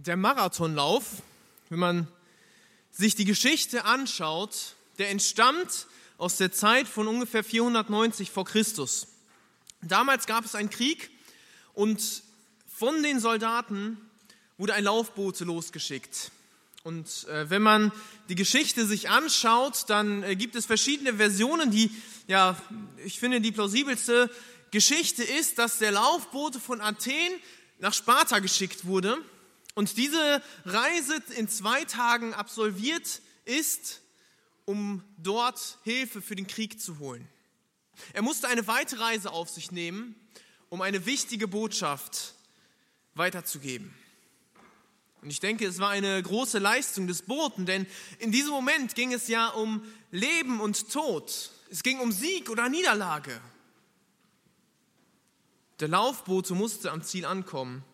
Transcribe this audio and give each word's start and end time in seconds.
Der 0.00 0.16
Marathonlauf, 0.16 1.22
wenn 1.70 1.80
man 1.80 2.06
sich 2.92 3.16
die 3.16 3.24
Geschichte 3.24 3.84
anschaut, 3.84 4.76
der 4.98 5.10
entstammt 5.10 5.88
aus 6.18 6.36
der 6.36 6.52
Zeit 6.52 6.86
von 6.86 7.08
ungefähr 7.08 7.42
490 7.42 8.30
vor 8.30 8.44
Christus. 8.44 9.08
Damals 9.82 10.26
gab 10.26 10.44
es 10.44 10.54
einen 10.54 10.70
Krieg 10.70 11.10
und 11.74 12.22
von 12.72 13.02
den 13.02 13.18
Soldaten 13.18 14.00
wurde 14.56 14.74
ein 14.74 14.84
Laufboot 14.84 15.40
losgeschickt. 15.40 16.30
Und 16.84 17.26
äh, 17.26 17.50
wenn 17.50 17.62
man 17.62 17.90
die 18.28 18.36
Geschichte 18.36 18.86
sich 18.86 19.10
anschaut, 19.10 19.86
dann 19.88 20.22
äh, 20.22 20.36
gibt 20.36 20.54
es 20.54 20.66
verschiedene 20.66 21.14
Versionen. 21.14 21.72
Die, 21.72 21.90
ja, 22.28 22.56
ich 23.04 23.18
finde, 23.18 23.40
die 23.40 23.50
plausibelste 23.50 24.30
Geschichte 24.70 25.24
ist, 25.24 25.58
dass 25.58 25.78
der 25.78 25.90
Laufboot 25.90 26.54
von 26.54 26.80
Athen 26.80 27.32
nach 27.80 27.92
Sparta 27.92 28.38
geschickt 28.38 28.84
wurde 28.84 29.18
und 29.78 29.96
diese 29.96 30.42
Reise 30.64 31.22
in 31.36 31.48
zwei 31.48 31.84
Tagen 31.84 32.34
absolviert 32.34 33.22
ist, 33.44 34.00
um 34.64 35.04
dort 35.18 35.78
Hilfe 35.84 36.20
für 36.20 36.34
den 36.34 36.48
Krieg 36.48 36.80
zu 36.80 36.98
holen. 36.98 37.28
Er 38.12 38.22
musste 38.22 38.48
eine 38.48 38.66
weite 38.66 38.98
Reise 38.98 39.30
auf 39.30 39.48
sich 39.48 39.70
nehmen, 39.70 40.16
um 40.68 40.82
eine 40.82 41.06
wichtige 41.06 41.46
Botschaft 41.46 42.34
weiterzugeben. 43.14 43.94
Und 45.22 45.30
ich 45.30 45.38
denke, 45.38 45.64
es 45.64 45.78
war 45.78 45.90
eine 45.90 46.20
große 46.20 46.58
Leistung 46.58 47.06
des 47.06 47.22
Boten, 47.22 47.64
denn 47.64 47.86
in 48.18 48.32
diesem 48.32 48.50
Moment 48.50 48.96
ging 48.96 49.12
es 49.12 49.28
ja 49.28 49.46
um 49.46 49.84
Leben 50.10 50.58
und 50.58 50.90
Tod. 50.90 51.52
Es 51.70 51.84
ging 51.84 52.00
um 52.00 52.10
Sieg 52.10 52.50
oder 52.50 52.68
Niederlage. 52.68 53.40
Der 55.78 55.86
Laufbote 55.86 56.54
musste 56.54 56.90
am 56.90 57.04
Ziel 57.04 57.24
ankommen 57.24 57.84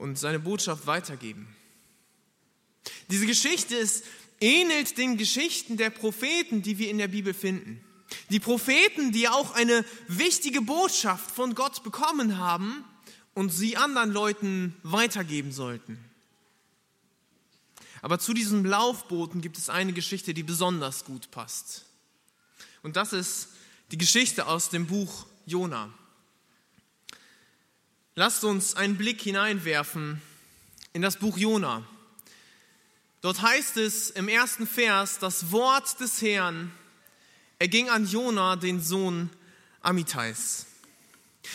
und 0.00 0.18
seine 0.18 0.38
Botschaft 0.38 0.86
weitergeben. 0.86 1.46
Diese 3.10 3.26
Geschichte 3.26 3.76
ist, 3.76 4.02
ähnelt 4.40 4.96
den 4.96 5.18
Geschichten 5.18 5.76
der 5.76 5.90
Propheten, 5.90 6.62
die 6.62 6.78
wir 6.78 6.88
in 6.88 6.96
der 6.96 7.08
Bibel 7.08 7.34
finden. 7.34 7.84
Die 8.30 8.40
Propheten, 8.40 9.12
die 9.12 9.28
auch 9.28 9.52
eine 9.52 9.84
wichtige 10.08 10.62
Botschaft 10.62 11.30
von 11.30 11.54
Gott 11.54 11.84
bekommen 11.84 12.38
haben 12.38 12.82
und 13.34 13.50
sie 13.50 13.76
anderen 13.76 14.10
Leuten 14.10 14.74
weitergeben 14.82 15.52
sollten. 15.52 16.02
Aber 18.00 18.18
zu 18.18 18.32
diesem 18.32 18.64
Laufbooten 18.64 19.42
gibt 19.42 19.58
es 19.58 19.68
eine 19.68 19.92
Geschichte, 19.92 20.32
die 20.32 20.42
besonders 20.42 21.04
gut 21.04 21.30
passt. 21.30 21.84
Und 22.82 22.96
das 22.96 23.12
ist 23.12 23.48
die 23.90 23.98
Geschichte 23.98 24.46
aus 24.46 24.70
dem 24.70 24.86
Buch 24.86 25.26
Jona. 25.44 25.92
Lasst 28.20 28.44
uns 28.44 28.76
einen 28.76 28.98
Blick 28.98 29.22
hineinwerfen 29.22 30.20
in 30.92 31.00
das 31.00 31.16
Buch 31.16 31.38
Jona. 31.38 31.86
Dort 33.22 33.40
heißt 33.40 33.78
es 33.78 34.10
im 34.10 34.28
ersten 34.28 34.66
Vers, 34.66 35.18
das 35.18 35.52
Wort 35.52 35.98
des 36.00 36.20
Herrn 36.20 36.70
erging 37.58 37.88
an 37.88 38.06
Jona, 38.06 38.56
den 38.56 38.82
Sohn 38.82 39.30
Amitais. 39.80 40.66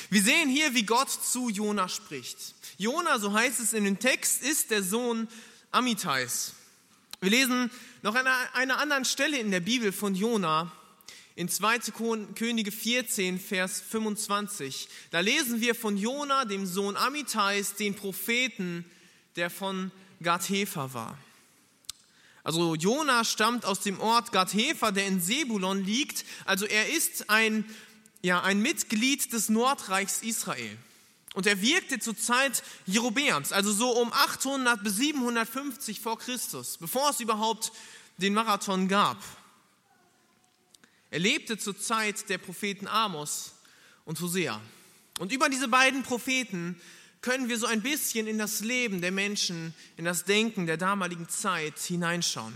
Wir 0.09 0.23
sehen 0.23 0.49
hier, 0.49 0.73
wie 0.73 0.87
Gott 0.87 1.11
zu 1.11 1.49
Jona 1.51 1.87
spricht. 1.87 2.55
Jona, 2.79 3.19
so 3.19 3.31
heißt 3.31 3.59
es 3.59 3.73
in 3.73 3.83
dem 3.83 3.99
Text, 3.99 4.41
ist 4.41 4.71
der 4.71 4.81
Sohn 4.81 5.27
Amitais. 5.69 6.53
Wir 7.21 7.29
lesen 7.29 7.69
noch 8.01 8.15
an 8.15 8.25
einer 8.53 8.79
anderen 8.79 9.05
Stelle 9.05 9.37
in 9.37 9.51
der 9.51 9.59
Bibel 9.59 9.91
von 9.91 10.15
Jona, 10.15 10.71
in 11.35 11.49
2. 11.49 11.79
Könige 12.35 12.71
14, 12.71 13.39
Vers 13.39 13.81
25. 13.81 14.87
Da 15.11 15.19
lesen 15.19 15.59
wir 15.59 15.75
von 15.75 15.97
Jona, 15.97 16.45
dem 16.45 16.65
Sohn 16.65 16.95
Amitais, 16.95 17.75
den 17.75 17.93
Propheten, 17.93 18.85
der 19.35 19.49
von 19.49 19.91
Gad-Hefer 20.21 20.93
war. 20.93 21.17
Also 22.43 22.75
Jona 22.75 23.25
stammt 23.25 23.65
aus 23.65 23.81
dem 23.81 23.99
Ort 23.99 24.31
Gad-Hefer, 24.31 24.91
der 24.91 25.07
in 25.07 25.19
Sebulon 25.19 25.83
liegt. 25.83 26.25
Also 26.45 26.65
er 26.65 26.89
ist 26.89 27.29
ein, 27.29 27.65
ja, 28.21 28.41
ein 28.41 28.61
Mitglied 28.61 29.33
des 29.33 29.49
Nordreichs 29.49 30.21
Israel. 30.21 30.77
Und 31.33 31.47
er 31.47 31.61
wirkte 31.61 31.99
zur 31.99 32.15
Zeit 32.15 32.63
Jerobeams, 32.85 33.51
also 33.51 33.73
so 33.73 33.89
um 33.89 34.13
800 34.13 34.81
bis 34.81 34.95
750 34.95 35.99
vor 35.99 36.17
Christus, 36.17 36.77
bevor 36.77 37.09
es 37.09 37.19
überhaupt 37.19 37.73
den 38.17 38.33
Marathon 38.33 38.87
gab. 38.87 39.17
Er 41.15 41.19
lebte 41.19 41.57
zur 41.57 41.79
Zeit 41.79 42.27
der 42.27 42.37
Propheten 42.37 42.87
Amos 42.87 43.53
und 44.03 44.19
Hosea. 44.19 44.59
Und 45.17 45.31
über 45.31 45.47
diese 45.47 45.69
beiden 45.69 46.03
Propheten 46.03 46.75
können 47.21 47.47
wir 47.47 47.57
so 47.57 47.67
ein 47.67 47.81
bisschen 47.81 48.27
in 48.27 48.37
das 48.37 48.59
Leben 48.59 48.99
der 48.99 49.13
Menschen, 49.13 49.73
in 49.95 50.03
das 50.03 50.25
Denken 50.25 50.65
der 50.65 50.75
damaligen 50.75 51.29
Zeit 51.29 51.79
hineinschauen. 51.79 52.53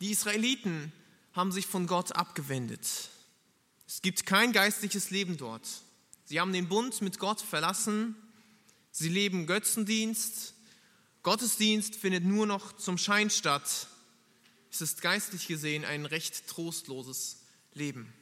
Die 0.00 0.12
Israeliten 0.12 0.92
haben 1.32 1.50
sich 1.50 1.66
von 1.66 1.88
Gott 1.88 2.12
abgewendet. 2.12 2.86
Es 3.84 4.00
gibt 4.00 4.26
kein 4.26 4.52
geistliches 4.52 5.10
Leben 5.10 5.36
dort. 5.36 5.66
Sie 6.26 6.38
haben 6.38 6.52
den 6.52 6.68
Bund 6.68 7.02
mit 7.02 7.18
Gott 7.18 7.40
verlassen. 7.40 8.14
Sie 8.92 9.08
leben 9.08 9.48
Götzendienst. 9.48 10.54
Gottesdienst 11.24 11.96
findet 11.96 12.24
nur 12.24 12.46
noch 12.46 12.76
zum 12.76 12.96
Schein 12.96 13.28
statt. 13.28 13.88
Es 14.70 14.80
ist 14.80 15.02
geistlich 15.02 15.48
gesehen 15.48 15.84
ein 15.84 16.06
recht 16.06 16.46
trostloses 16.46 17.39
Leben. 17.74 18.12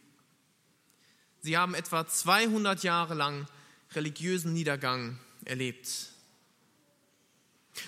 Sie 1.40 1.56
haben 1.56 1.74
etwa 1.74 2.06
200 2.06 2.82
Jahre 2.82 3.14
lang 3.14 3.46
religiösen 3.92 4.52
Niedergang 4.52 5.18
erlebt. 5.44 5.88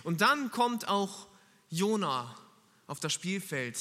Und 0.04 0.20
dann 0.20 0.50
kommt 0.50 0.88
auch 0.88 1.26
Jona 1.69 2.37
auf 2.87 3.00
das 3.00 3.12
Spielfeld. 3.12 3.78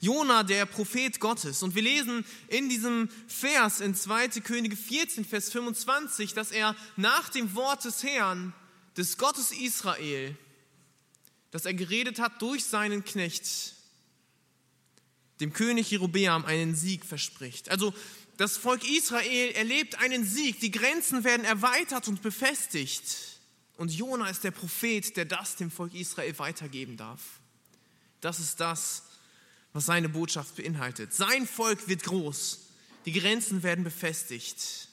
Jona, 0.00 0.42
der 0.42 0.66
Prophet 0.66 1.20
Gottes. 1.20 1.62
Und 1.62 1.74
wir 1.74 1.82
lesen 1.82 2.24
in 2.48 2.68
diesem 2.68 3.08
Vers 3.28 3.80
in 3.80 3.94
2. 3.94 4.28
Könige 4.40 4.76
14, 4.76 5.24
Vers 5.24 5.50
25, 5.50 6.34
dass 6.34 6.50
er 6.50 6.74
nach 6.96 7.28
dem 7.28 7.54
Wort 7.54 7.84
des 7.84 8.02
Herrn, 8.02 8.52
des 8.96 9.18
Gottes 9.18 9.52
Israel, 9.52 10.36
dass 11.50 11.64
er 11.64 11.74
geredet 11.74 12.18
hat 12.18 12.42
durch 12.42 12.64
seinen 12.64 13.04
Knecht, 13.04 13.75
dem 15.40 15.52
König 15.52 15.90
Jerobeam 15.90 16.44
einen 16.44 16.74
Sieg 16.74 17.04
verspricht. 17.04 17.68
Also 17.68 17.92
das 18.36 18.56
Volk 18.56 18.88
Israel 18.88 19.52
erlebt 19.52 19.98
einen 19.98 20.24
Sieg, 20.24 20.60
die 20.60 20.70
Grenzen 20.70 21.24
werden 21.24 21.44
erweitert 21.44 22.08
und 22.08 22.22
befestigt. 22.22 23.36
Und 23.76 23.92
Jona 23.92 24.28
ist 24.28 24.44
der 24.44 24.50
Prophet, 24.50 25.16
der 25.16 25.24
das 25.24 25.56
dem 25.56 25.70
Volk 25.70 25.94
Israel 25.94 26.38
weitergeben 26.38 26.96
darf. 26.96 27.20
Das 28.20 28.40
ist 28.40 28.60
das, 28.60 29.04
was 29.72 29.86
seine 29.86 30.08
Botschaft 30.08 30.56
beinhaltet. 30.56 31.12
Sein 31.12 31.46
Volk 31.46 31.88
wird 31.88 32.02
groß, 32.02 32.60
die 33.04 33.12
Grenzen 33.12 33.62
werden 33.62 33.84
befestigt. 33.84 34.88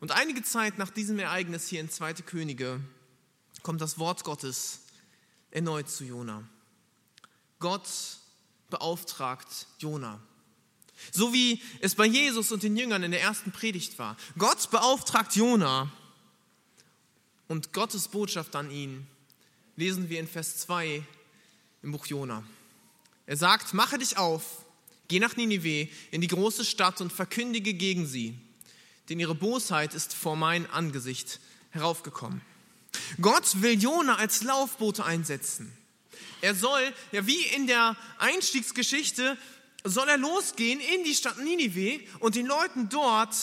Und 0.00 0.12
einige 0.12 0.42
Zeit 0.42 0.78
nach 0.78 0.90
diesem 0.90 1.18
Ereignis 1.18 1.68
hier 1.68 1.80
in 1.80 1.90
2. 1.90 2.14
Könige 2.14 2.80
kommt 3.62 3.80
das 3.80 3.98
Wort 3.98 4.24
Gottes 4.24 4.80
erneut 5.50 5.88
zu 5.88 6.04
Jona. 6.04 6.46
Gott 7.58 7.88
beauftragt 8.70 9.66
Jona. 9.78 10.20
So 11.12 11.32
wie 11.32 11.60
es 11.80 11.94
bei 11.94 12.06
Jesus 12.06 12.52
und 12.52 12.62
den 12.62 12.76
Jüngern 12.76 13.02
in 13.02 13.10
der 13.10 13.20
ersten 13.20 13.52
Predigt 13.52 13.98
war. 13.98 14.16
Gott 14.38 14.70
beauftragt 14.70 15.36
Jona 15.36 15.90
und 17.48 17.72
Gottes 17.72 18.08
Botschaft 18.08 18.56
an 18.56 18.70
ihn 18.70 19.06
lesen 19.76 20.08
wir 20.08 20.20
in 20.20 20.28
Vers 20.28 20.58
2 20.58 21.02
im 21.82 21.92
Buch 21.92 22.06
Jona. 22.06 22.44
Er 23.26 23.36
sagt, 23.36 23.74
mache 23.74 23.98
dich 23.98 24.16
auf, 24.16 24.64
geh 25.08 25.18
nach 25.18 25.36
Ninive, 25.36 25.88
in 26.10 26.20
die 26.20 26.28
große 26.28 26.64
Stadt 26.64 27.00
und 27.00 27.12
verkündige 27.12 27.74
gegen 27.74 28.06
sie, 28.06 28.38
denn 29.08 29.20
ihre 29.20 29.34
Bosheit 29.34 29.94
ist 29.94 30.14
vor 30.14 30.36
mein 30.36 30.70
Angesicht 30.70 31.40
heraufgekommen. 31.70 32.40
Gott 33.20 33.62
will 33.62 33.80
Jona 33.80 34.16
als 34.16 34.42
Laufboote 34.42 35.04
einsetzen. 35.04 35.76
Er 36.40 36.54
soll, 36.54 36.92
ja 37.12 37.26
wie 37.26 37.42
in 37.54 37.66
der 37.66 37.96
Einstiegsgeschichte, 38.18 39.36
soll 39.84 40.08
er 40.08 40.18
losgehen 40.18 40.80
in 40.80 41.04
die 41.04 41.14
Stadt 41.14 41.38
Ninive 41.38 42.00
und 42.20 42.34
den 42.34 42.46
Leuten 42.46 42.88
dort 42.88 43.34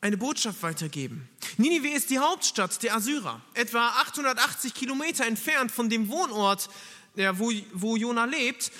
eine 0.00 0.16
Botschaft 0.16 0.62
weitergeben. 0.62 1.28
Ninive 1.56 1.88
ist 1.88 2.10
die 2.10 2.18
Hauptstadt 2.18 2.82
der 2.82 2.94
Assyrer, 2.94 3.40
etwa 3.54 3.88
880 3.88 4.72
Kilometer 4.74 5.26
entfernt 5.26 5.72
von 5.72 5.90
dem 5.90 6.08
Wohnort, 6.08 6.68
wo, 7.14 7.52
wo 7.72 7.96
Jona 7.96 8.24
lebt. 8.24 8.70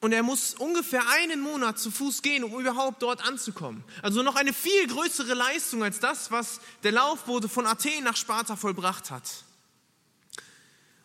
Und 0.00 0.12
er 0.12 0.22
muss 0.22 0.54
ungefähr 0.54 1.02
einen 1.08 1.40
Monat 1.40 1.78
zu 1.78 1.90
Fuß 1.90 2.22
gehen, 2.22 2.44
um 2.44 2.58
überhaupt 2.60 3.02
dort 3.02 3.26
anzukommen. 3.26 3.82
Also 4.00 4.22
noch 4.22 4.36
eine 4.36 4.52
viel 4.52 4.86
größere 4.86 5.34
Leistung 5.34 5.82
als 5.82 5.98
das, 5.98 6.30
was 6.30 6.60
der 6.84 6.92
Laufbote 6.92 7.48
von 7.48 7.66
Athen 7.66 8.04
nach 8.04 8.16
Sparta 8.16 8.54
vollbracht 8.54 9.10
hat. 9.10 9.28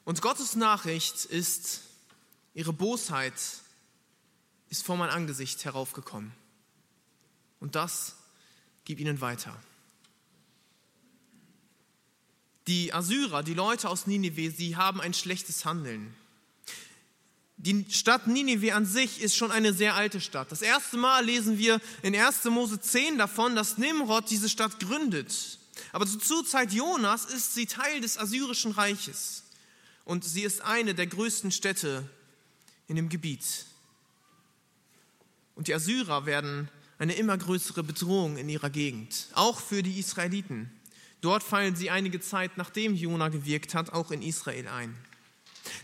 Und 0.06 0.22
Gottes 0.22 0.56
Nachricht 0.56 1.26
ist, 1.26 1.82
ihre 2.54 2.74
Bosheit 2.74 3.34
ist 4.70 4.84
vor 4.84 4.98
mein 4.98 5.10
Angesicht 5.10 5.64
heraufgekommen. 5.66 6.32
Und 7.60 7.76
das 7.76 8.16
gib 8.86 9.00
ihnen 9.00 9.22
weiter. 9.22 9.56
Die 12.68 12.94
Assyrer, 12.94 13.44
die 13.44 13.54
Leute 13.54 13.90
aus 13.90 14.08
Ninive, 14.08 14.52
sie 14.52 14.76
haben 14.76 15.00
ein 15.00 15.14
schlechtes 15.14 15.66
Handeln. 15.66 16.14
Die 17.58 17.86
Stadt 17.90 18.28
Ninive 18.28 18.74
an 18.74 18.86
sich 18.86 19.22
ist 19.22 19.36
schon 19.36 19.52
eine 19.52 19.74
sehr 19.74 19.96
alte 19.96 20.20
Stadt. 20.20 20.52
Das 20.52 20.62
erste 20.62 20.98
Mal 20.98 21.24
lesen 21.24 21.58
wir 21.58 21.80
in 22.02 22.16
1. 22.16 22.44
Mose 22.46 22.82
10 22.82 23.18
davon, 23.18 23.56
dass 23.56 23.78
Nimrod 23.78 24.30
diese 24.30 24.50
Stadt 24.50 24.80
gründet. 24.80 25.60
Aber 25.92 26.06
zur 26.06 26.46
Zeit 26.46 26.74
Jonas 26.74 27.26
ist 27.26 27.54
sie 27.54 27.66
Teil 27.66 28.02
des 28.02 28.18
assyrischen 28.18 28.72
Reiches 28.72 29.43
und 30.06 30.24
sie 30.26 30.44
ist 30.44 30.62
eine 30.62 30.94
der 30.96 31.08
größten 31.08 31.52
Städte 31.52 32.10
in 32.88 32.96
dem 32.96 33.10
Gebiet. 33.10 33.66
Und 35.56 35.68
die 35.68 35.74
Assyrer 35.74 36.26
werden 36.26 36.70
eine 37.00 37.16
immer 37.16 37.38
größere 37.38 37.84
Bedrohung 37.84 38.38
in 38.38 38.50
ihrer 38.50 38.70
Gegend, 38.70 39.28
auch 39.34 39.60
für 39.60 39.84
die 39.84 40.00
Israeliten. 40.00 40.72
Dort 41.22 41.44
fallen 41.44 41.76
sie 41.76 41.90
einige 41.90 42.20
Zeit, 42.20 42.58
nachdem 42.58 42.96
Jona 42.96 43.30
gewirkt 43.30 43.76
hat, 43.76 43.94
auch 43.94 44.12
in 44.12 44.22
Israel 44.22 44.68
ein. 44.68 44.96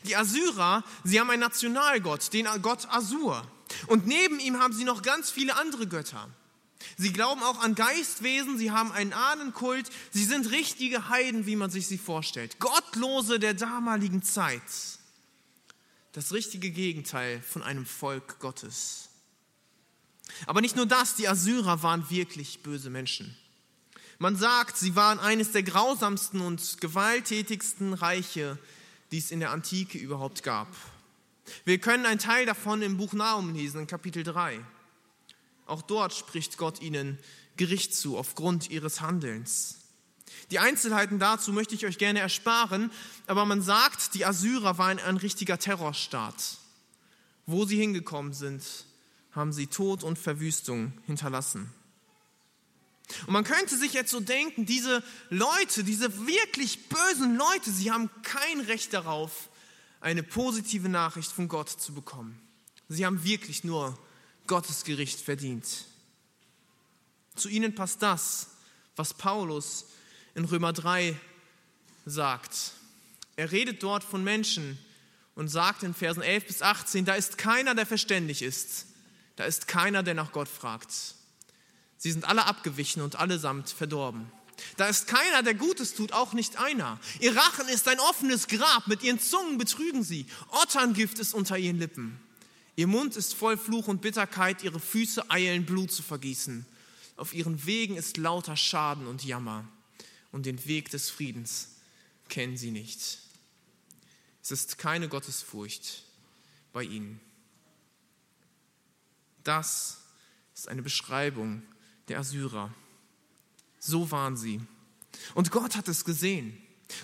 Die 0.05 0.15
Assyrer, 0.15 0.83
sie 1.03 1.19
haben 1.19 1.29
einen 1.29 1.41
Nationalgott, 1.41 2.33
den 2.33 2.47
Gott 2.61 2.87
Asur. 2.89 3.49
Und 3.87 4.07
neben 4.07 4.39
ihm 4.39 4.59
haben 4.59 4.73
sie 4.73 4.83
noch 4.83 5.01
ganz 5.01 5.31
viele 5.31 5.55
andere 5.55 5.87
Götter. 5.87 6.29
Sie 6.97 7.11
glauben 7.11 7.43
auch 7.43 7.59
an 7.59 7.75
Geistwesen, 7.75 8.57
sie 8.57 8.71
haben 8.71 8.91
einen 8.91 9.13
Ahnenkult, 9.13 9.89
sie 10.11 10.23
sind 10.23 10.51
richtige 10.51 11.09
Heiden, 11.09 11.45
wie 11.45 11.55
man 11.55 11.69
sich 11.69 11.87
sie 11.87 11.97
vorstellt. 11.97 12.59
Gottlose 12.59 13.39
der 13.39 13.53
damaligen 13.53 14.23
Zeit. 14.23 14.61
Das 16.13 16.33
richtige 16.33 16.71
Gegenteil 16.71 17.41
von 17.41 17.63
einem 17.63 17.85
Volk 17.85 18.39
Gottes. 18.39 19.09
Aber 20.45 20.61
nicht 20.61 20.75
nur 20.75 20.85
das, 20.85 21.15
die 21.15 21.27
Assyrer 21.27 21.83
waren 21.83 22.09
wirklich 22.09 22.63
böse 22.63 22.89
Menschen. 22.89 23.35
Man 24.17 24.35
sagt, 24.35 24.77
sie 24.77 24.95
waren 24.95 25.19
eines 25.19 25.51
der 25.51 25.63
grausamsten 25.63 26.41
und 26.41 26.81
gewalttätigsten 26.81 27.93
Reiche, 27.93 28.57
die 29.11 29.17
es 29.17 29.31
in 29.31 29.39
der 29.39 29.51
Antike 29.51 29.97
überhaupt 29.97 30.43
gab. 30.43 30.67
Wir 31.65 31.79
können 31.79 32.05
einen 32.05 32.19
Teil 32.19 32.45
davon 32.45 32.81
im 32.81 32.97
Buch 32.97 33.13
Nahum 33.13 33.53
lesen, 33.53 33.81
in 33.81 33.87
Kapitel 33.87 34.23
3. 34.23 34.59
Auch 35.69 35.81
dort 35.81 36.13
spricht 36.13 36.57
Gott 36.57 36.81
ihnen 36.81 37.19
Gericht 37.57 37.95
zu 37.95 38.17
aufgrund 38.17 38.69
ihres 38.69 39.01
Handelns. 39.01 39.79
Die 40.51 40.59
Einzelheiten 40.59 41.19
dazu 41.19 41.53
möchte 41.53 41.75
ich 41.75 41.85
euch 41.85 41.97
gerne 41.97 42.19
ersparen, 42.19 42.91
aber 43.27 43.45
man 43.45 43.61
sagt, 43.61 44.13
die 44.13 44.25
Assyrer 44.25 44.77
waren 44.77 44.99
ein 44.99 45.17
richtiger 45.17 45.59
Terrorstaat. 45.59 46.57
Wo 47.45 47.65
sie 47.65 47.77
hingekommen 47.77 48.33
sind, 48.33 48.63
haben 49.31 49.53
sie 49.53 49.67
Tod 49.67 50.03
und 50.03 50.17
Verwüstung 50.17 50.93
hinterlassen. 51.05 51.71
Und 53.25 53.33
man 53.33 53.43
könnte 53.43 53.77
sich 53.77 53.93
jetzt 53.93 54.11
so 54.11 54.19
denken, 54.19 54.65
diese 54.65 55.03
Leute, 55.29 55.83
diese 55.83 56.27
wirklich 56.27 56.89
bösen 56.89 57.37
Leute, 57.37 57.71
sie 57.71 57.91
haben 57.91 58.09
kein 58.23 58.61
Recht 58.61 58.93
darauf, 58.93 59.49
eine 59.99 60.23
positive 60.23 60.89
Nachricht 60.89 61.31
von 61.31 61.47
Gott 61.47 61.69
zu 61.69 61.93
bekommen. 61.93 62.39
Sie 62.87 63.05
haben 63.05 63.23
wirklich 63.23 63.63
nur 63.63 63.97
Gottes 64.49 64.83
Gericht 64.83 65.21
verdient. 65.21 65.65
Zu 67.35 67.47
ihnen 67.47 67.73
passt 67.73 68.01
das, 68.01 68.47
was 68.97 69.13
Paulus 69.13 69.85
in 70.35 70.43
Römer 70.43 70.73
3 70.73 71.17
sagt. 72.05 72.73
Er 73.37 73.51
redet 73.51 73.81
dort 73.83 74.03
von 74.03 74.23
Menschen 74.23 74.77
und 75.35 75.47
sagt 75.47 75.83
in 75.83 75.93
Versen 75.93 76.23
11 76.23 76.47
bis 76.47 76.61
18, 76.61 77.05
da 77.05 77.13
ist 77.13 77.37
keiner, 77.37 77.75
der 77.75 77.85
verständig 77.85 78.41
ist. 78.41 78.87
Da 79.37 79.45
ist 79.45 79.69
keiner, 79.69 80.03
der 80.03 80.15
nach 80.15 80.33
Gott 80.33 80.49
fragt. 80.49 80.91
Sie 81.97 82.11
sind 82.11 82.25
alle 82.25 82.45
abgewichen 82.45 83.01
und 83.01 83.15
allesamt 83.17 83.69
verdorben. 83.69 84.31
Da 84.75 84.87
ist 84.87 85.07
keiner, 85.07 85.43
der 85.43 85.53
Gutes 85.53 85.93
tut, 85.93 86.11
auch 86.11 86.33
nicht 86.33 86.57
einer. 86.57 86.99
Ihr 87.19 87.37
Rachen 87.37 87.69
ist 87.69 87.87
ein 87.87 87.99
offenes 87.99 88.47
Grab, 88.47 88.87
mit 88.87 89.03
ihren 89.03 89.19
Zungen 89.19 89.57
betrügen 89.57 90.03
sie. 90.03 90.25
Otterngift 90.49 91.19
ist 91.19 91.33
unter 91.33 91.57
ihren 91.57 91.77
Lippen. 91.77 92.19
Ihr 92.79 92.87
Mund 92.87 93.17
ist 93.17 93.33
voll 93.33 93.57
Fluch 93.57 93.89
und 93.89 94.01
Bitterkeit, 94.01 94.63
ihre 94.63 94.79
Füße 94.79 95.29
eilen 95.29 95.65
Blut 95.65 95.91
zu 95.91 96.01
vergießen. 96.01 96.65
Auf 97.17 97.33
ihren 97.33 97.65
Wegen 97.65 97.97
ist 97.97 98.15
lauter 98.15 98.55
Schaden 98.55 99.05
und 99.05 99.25
Jammer. 99.25 99.67
Und 100.31 100.45
den 100.45 100.65
Weg 100.65 100.89
des 100.89 101.09
Friedens 101.09 101.71
kennen 102.29 102.55
sie 102.55 102.71
nicht. 102.71 103.19
Es 104.41 104.51
ist 104.51 104.77
keine 104.77 105.09
Gottesfurcht 105.09 106.05
bei 106.71 106.83
ihnen. 106.83 107.19
Das 109.43 109.97
ist 110.55 110.69
eine 110.69 110.81
Beschreibung 110.81 111.61
der 112.07 112.19
Assyrer. 112.19 112.73
So 113.77 114.09
waren 114.09 114.37
sie. 114.37 114.61
Und 115.35 115.51
Gott 115.51 115.75
hat 115.75 115.89
es 115.89 116.05
gesehen. 116.05 116.57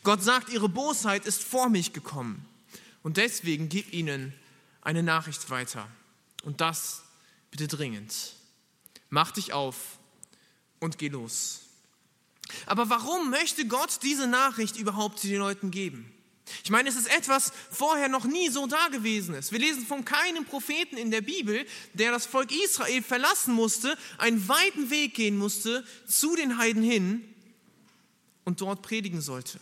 Gott 0.04 0.24
sagt, 0.24 0.48
ihre 0.48 0.70
Bosheit 0.70 1.26
ist 1.26 1.44
vor 1.44 1.68
mich 1.68 1.92
gekommen. 1.92 2.46
Und 3.04 3.18
deswegen 3.18 3.68
gib 3.68 3.92
ihnen 3.92 4.34
eine 4.86 5.04
Nachricht 5.04 5.50
weiter. 5.50 5.90
Und 6.44 6.62
das 6.62 7.04
bitte 7.52 7.68
dringend. 7.68 8.14
Mach 9.10 9.32
dich 9.32 9.52
auf 9.52 9.76
und 10.80 10.98
geh 10.98 11.10
los. 11.10 11.62
Aber 12.68 12.90
warum 12.90 13.32
möchte 13.32 13.68
Gott 13.68 14.00
diese 14.04 14.28
Nachricht 14.28 14.78
überhaupt 14.78 15.24
den 15.24 15.38
Leuten 15.38 15.72
geben? 15.72 16.12
Ich 16.64 16.70
meine, 16.70 16.90
es 16.90 16.96
ist 16.96 17.08
etwas 17.08 17.52
vorher 17.72 18.08
noch 18.08 18.26
nie 18.26 18.50
so 18.50 18.68
da 18.68 18.90
gewesen 18.90 19.34
ist. 19.34 19.52
Wir 19.52 19.58
lesen 19.58 19.86
von 19.86 20.06
keinem 20.06 20.46
Propheten 20.46 20.96
in 20.96 21.10
der 21.10 21.22
Bibel, 21.22 21.66
der 21.94 22.12
das 22.12 22.28
Volk 22.28 22.52
Israel 22.52 23.02
verlassen 23.02 23.56
musste, 23.56 23.98
einen 24.20 24.48
weiten 24.48 24.92
Weg 24.92 25.16
gehen 25.16 25.38
musste 25.38 25.84
zu 26.06 26.36
den 26.36 26.60
Heiden 26.60 26.84
hin 26.84 27.28
und 28.44 28.62
dort 28.62 28.84
predigen 28.84 29.22
sollte. 29.22 29.60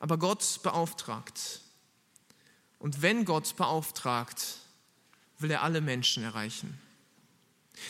Aber 0.00 0.18
Gott 0.18 0.60
beauftragt. 0.64 1.60
Und 2.78 3.02
wenn 3.02 3.24
Gott 3.24 3.56
beauftragt, 3.56 4.58
will 5.38 5.50
er 5.50 5.62
alle 5.62 5.80
Menschen 5.80 6.22
erreichen. 6.22 6.78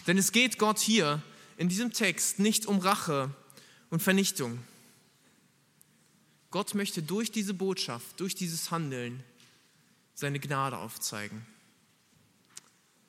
Denn 0.07 0.19
es 0.19 0.33
geht 0.33 0.59
Gott 0.59 0.79
hier 0.79 1.23
in 1.57 1.69
diesem 1.69 1.93
Text 1.93 2.39
nicht 2.39 2.67
um 2.67 2.79
Rache 2.79 3.31
und 3.91 4.03
Vernichtung. 4.03 4.59
Gott 6.51 6.75
möchte 6.75 7.03
durch 7.03 7.31
diese 7.31 7.55
Botschaft, 7.55 8.19
durch 8.21 8.35
dieses 8.35 8.71
Handeln 8.71 9.23
seine 10.15 10.41
Gnade 10.41 10.79
aufzeigen. 10.79 11.47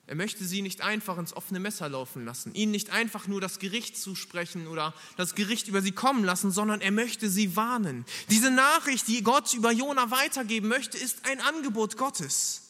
Er 0.07 0.15
möchte 0.15 0.45
sie 0.45 0.61
nicht 0.61 0.79
einfach 0.79 1.17
ins 1.17 1.35
offene 1.35 1.59
Messer 1.59 1.89
laufen 1.89 2.23
lassen, 2.23 2.55
ihnen 2.55 2.71
nicht 2.71 2.91
einfach 2.91 3.27
nur 3.27 3.41
das 3.41 3.59
Gericht 3.59 3.97
zusprechen 3.97 4.67
oder 4.67 4.93
das 5.17 5.35
Gericht 5.35 5.67
über 5.67 5.81
sie 5.81 5.91
kommen 5.91 6.23
lassen, 6.23 6.49
sondern 6.49 6.79
er 6.79 6.91
möchte 6.91 7.29
sie 7.29 7.57
warnen. 7.57 8.05
Diese 8.29 8.49
Nachricht, 8.49 9.09
die 9.09 9.21
Gott 9.21 9.53
über 9.53 9.73
Jona 9.73 10.09
weitergeben 10.09 10.69
möchte, 10.69 10.97
ist 10.97 11.25
ein 11.25 11.41
Angebot 11.41 11.97
Gottes. 11.97 12.69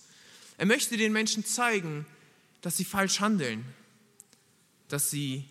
Er 0.57 0.65
möchte 0.65 0.97
den 0.97 1.13
Menschen 1.13 1.45
zeigen, 1.45 2.07
dass 2.61 2.75
sie 2.75 2.85
falsch 2.85 3.19
handeln, 3.19 3.63
dass 4.87 5.11
sie 5.11 5.45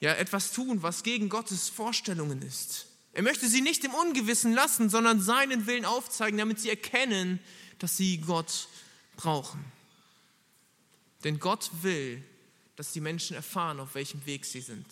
ja 0.00 0.14
etwas 0.14 0.50
tun, 0.50 0.82
was 0.82 1.04
gegen 1.04 1.28
Gottes 1.28 1.68
Vorstellungen 1.68 2.42
ist. 2.42 2.86
Er 3.12 3.22
möchte 3.22 3.48
sie 3.48 3.60
nicht 3.60 3.84
im 3.84 3.94
Ungewissen 3.94 4.52
lassen, 4.52 4.90
sondern 4.90 5.20
seinen 5.20 5.68
Willen 5.68 5.84
aufzeigen, 5.84 6.38
damit 6.38 6.58
sie 6.58 6.70
erkennen, 6.70 7.38
dass 7.78 7.96
sie 7.96 8.18
Gott 8.18 8.66
brauchen. 9.16 9.64
Denn 11.24 11.38
Gott 11.38 11.70
will, 11.82 12.22
dass 12.76 12.92
die 12.92 13.00
Menschen 13.00 13.36
erfahren, 13.36 13.80
auf 13.80 13.94
welchem 13.94 14.24
Weg 14.26 14.44
sie 14.44 14.60
sind. 14.60 14.86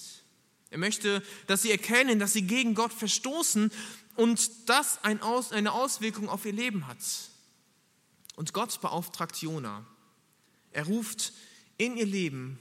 Er 0.70 0.78
möchte, 0.78 1.23
dass 1.47 1.62
sie 1.62 1.70
erkennen, 1.70 2.18
dass 2.18 2.35
sie 2.35 2.42
gegen 2.42 2.75
Gott 2.75 2.92
verstoßen 2.92 3.73
und 4.16 4.68
das 4.68 5.02
eine 5.04 5.73
Auswirkung 5.73 6.28
auf 6.28 6.44
ihr 6.44 6.52
Leben 6.52 6.87
hat. 6.87 6.99
Und 8.37 8.52
Gott 8.52 8.80
beauftragt 8.80 9.37
Jona. 9.40 9.87
Er 10.73 10.87
ruft 10.87 11.32
in 11.78 11.97
ihr 11.97 12.06
Leben 12.06 12.58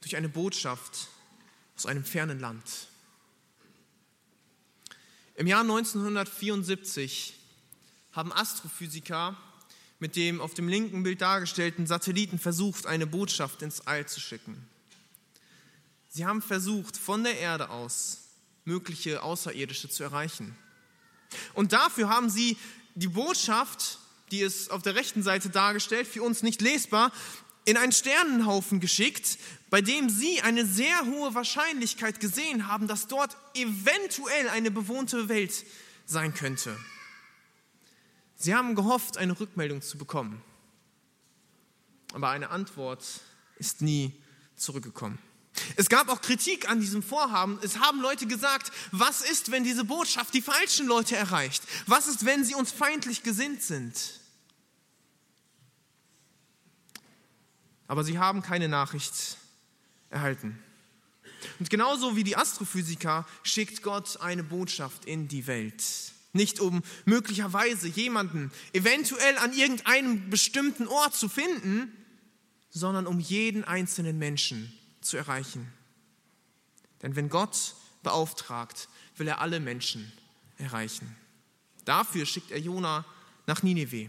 durch 0.00 0.16
eine 0.16 0.28
Botschaft 0.28 1.08
aus 1.76 1.86
einem 1.86 2.04
fernen 2.04 2.40
Land. 2.40 2.88
Im 5.36 5.46
Jahr 5.46 5.60
1974 5.60 7.34
haben 8.12 8.32
Astrophysiker 8.32 9.36
mit 9.98 10.16
dem 10.16 10.40
auf 10.40 10.54
dem 10.54 10.68
linken 10.68 11.02
Bild 11.02 11.20
dargestellten 11.20 11.86
Satelliten 11.86 12.38
versucht, 12.38 12.86
eine 12.86 13.06
Botschaft 13.06 13.62
ins 13.62 13.86
All 13.86 14.06
zu 14.06 14.20
schicken. 14.20 14.68
Sie 16.08 16.24
haben 16.24 16.42
versucht, 16.42 16.96
von 16.96 17.24
der 17.24 17.38
Erde 17.38 17.70
aus 17.70 18.18
mögliche 18.64 19.22
Außerirdische 19.22 19.88
zu 19.88 20.02
erreichen. 20.02 20.56
Und 21.54 21.72
dafür 21.72 22.08
haben 22.08 22.30
sie 22.30 22.56
die 22.94 23.08
Botschaft, 23.08 23.98
die 24.30 24.40
ist 24.40 24.70
auf 24.70 24.82
der 24.82 24.94
rechten 24.94 25.22
Seite 25.22 25.50
dargestellt, 25.50 26.06
für 26.06 26.22
uns 26.22 26.42
nicht 26.42 26.60
lesbar, 26.60 27.12
in 27.64 27.76
einen 27.76 27.92
Sternenhaufen 27.92 28.80
geschickt, 28.80 29.38
bei 29.68 29.82
dem 29.82 30.08
sie 30.08 30.40
eine 30.40 30.64
sehr 30.64 31.04
hohe 31.04 31.34
Wahrscheinlichkeit 31.34 32.18
gesehen 32.18 32.68
haben, 32.68 32.86
dass 32.88 33.08
dort 33.08 33.36
eventuell 33.54 34.48
eine 34.48 34.70
bewohnte 34.70 35.28
Welt 35.28 35.64
sein 36.06 36.32
könnte. 36.32 36.76
Sie 38.38 38.54
haben 38.54 38.76
gehofft, 38.76 39.18
eine 39.18 39.38
Rückmeldung 39.38 39.82
zu 39.82 39.98
bekommen, 39.98 40.40
aber 42.12 42.30
eine 42.30 42.50
Antwort 42.50 43.04
ist 43.56 43.82
nie 43.82 44.12
zurückgekommen. 44.54 45.18
Es 45.74 45.88
gab 45.88 46.08
auch 46.08 46.20
Kritik 46.20 46.70
an 46.70 46.80
diesem 46.80 47.02
Vorhaben. 47.02 47.58
Es 47.62 47.80
haben 47.80 48.00
Leute 48.00 48.28
gesagt, 48.28 48.70
was 48.92 49.22
ist, 49.22 49.50
wenn 49.50 49.64
diese 49.64 49.84
Botschaft 49.84 50.32
die 50.34 50.40
falschen 50.40 50.86
Leute 50.86 51.16
erreicht? 51.16 51.64
Was 51.86 52.06
ist, 52.06 52.24
wenn 52.24 52.44
sie 52.44 52.54
uns 52.54 52.70
feindlich 52.70 53.24
gesinnt 53.24 53.60
sind? 53.62 54.20
Aber 57.88 58.04
sie 58.04 58.18
haben 58.18 58.40
keine 58.40 58.68
Nachricht 58.68 59.36
erhalten. 60.10 60.62
Und 61.58 61.70
genauso 61.70 62.14
wie 62.14 62.22
die 62.24 62.36
Astrophysiker 62.36 63.26
schickt 63.42 63.82
Gott 63.82 64.20
eine 64.20 64.44
Botschaft 64.44 65.06
in 65.06 65.26
die 65.26 65.48
Welt. 65.48 65.82
Nicht 66.38 66.60
um 66.60 66.82
möglicherweise 67.04 67.88
jemanden 67.88 68.52
eventuell 68.72 69.36
an 69.38 69.52
irgendeinem 69.52 70.30
bestimmten 70.30 70.86
Ort 70.86 71.16
zu 71.16 71.28
finden, 71.28 71.92
sondern 72.70 73.08
um 73.08 73.18
jeden 73.18 73.64
einzelnen 73.64 74.18
Menschen 74.18 74.72
zu 75.00 75.16
erreichen. 75.16 75.66
Denn 77.02 77.16
wenn 77.16 77.28
Gott 77.28 77.74
beauftragt, 78.04 78.88
will 79.16 79.26
er 79.26 79.40
alle 79.40 79.58
Menschen 79.58 80.12
erreichen. 80.58 81.16
Dafür 81.84 82.24
schickt 82.24 82.52
er 82.52 82.60
Jona 82.60 83.04
nach 83.46 83.64
Nineveh. 83.64 84.08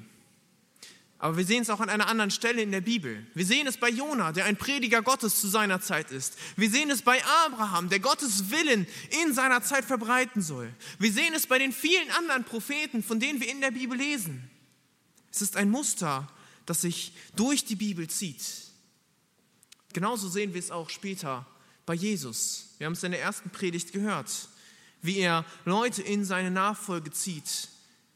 Aber 1.21 1.35
wir 1.35 1.45
sehen 1.45 1.61
es 1.61 1.69
auch 1.69 1.81
an 1.81 1.89
einer 1.89 2.07
anderen 2.07 2.31
Stelle 2.31 2.61
in 2.61 2.71
der 2.71 2.79
Bibel. 2.79 3.27
Wir 3.33 3.45
sehen 3.45 3.67
es 3.67 3.75
bei 3.75 3.89
Jona, 3.89 4.31
der 4.31 4.45
ein 4.45 4.55
Prediger 4.55 5.01
Gottes 5.01 5.41
zu 5.41 5.49
seiner 5.49 5.81
Zeit 5.81 6.11
ist. 6.11 6.37
Wir 6.55 6.69
sehen 6.69 6.89
es 6.89 7.01
bei 7.01 7.21
Abraham, 7.45 7.89
der 7.89 7.99
Gottes 7.99 8.51
Willen 8.51 8.87
in 9.21 9.33
seiner 9.33 9.61
Zeit 9.61 9.83
verbreiten 9.83 10.41
soll. 10.41 10.73
Wir 10.97 11.11
sehen 11.11 11.33
es 11.33 11.45
bei 11.45 11.59
den 11.59 11.73
vielen 11.73 12.09
anderen 12.11 12.45
Propheten, 12.45 13.03
von 13.03 13.19
denen 13.19 13.41
wir 13.41 13.49
in 13.49 13.59
der 13.59 13.71
Bibel 13.71 13.97
lesen. 13.97 14.49
Es 15.29 15.41
ist 15.41 15.57
ein 15.57 15.69
Muster, 15.69 16.25
das 16.65 16.81
sich 16.81 17.11
durch 17.35 17.65
die 17.65 17.75
Bibel 17.75 18.09
zieht. 18.09 18.41
Genauso 19.91 20.29
sehen 20.29 20.53
wir 20.53 20.59
es 20.59 20.71
auch 20.71 20.89
später 20.89 21.45
bei 21.85 21.95
Jesus. 21.95 22.75
Wir 22.77 22.85
haben 22.85 22.93
es 22.93 23.03
in 23.03 23.11
der 23.11 23.21
ersten 23.21 23.49
Predigt 23.49 23.91
gehört, 23.91 24.29
wie 25.01 25.17
er 25.17 25.43
Leute 25.65 26.01
in 26.01 26.23
seine 26.23 26.49
Nachfolge 26.49 27.11
zieht, 27.11 27.67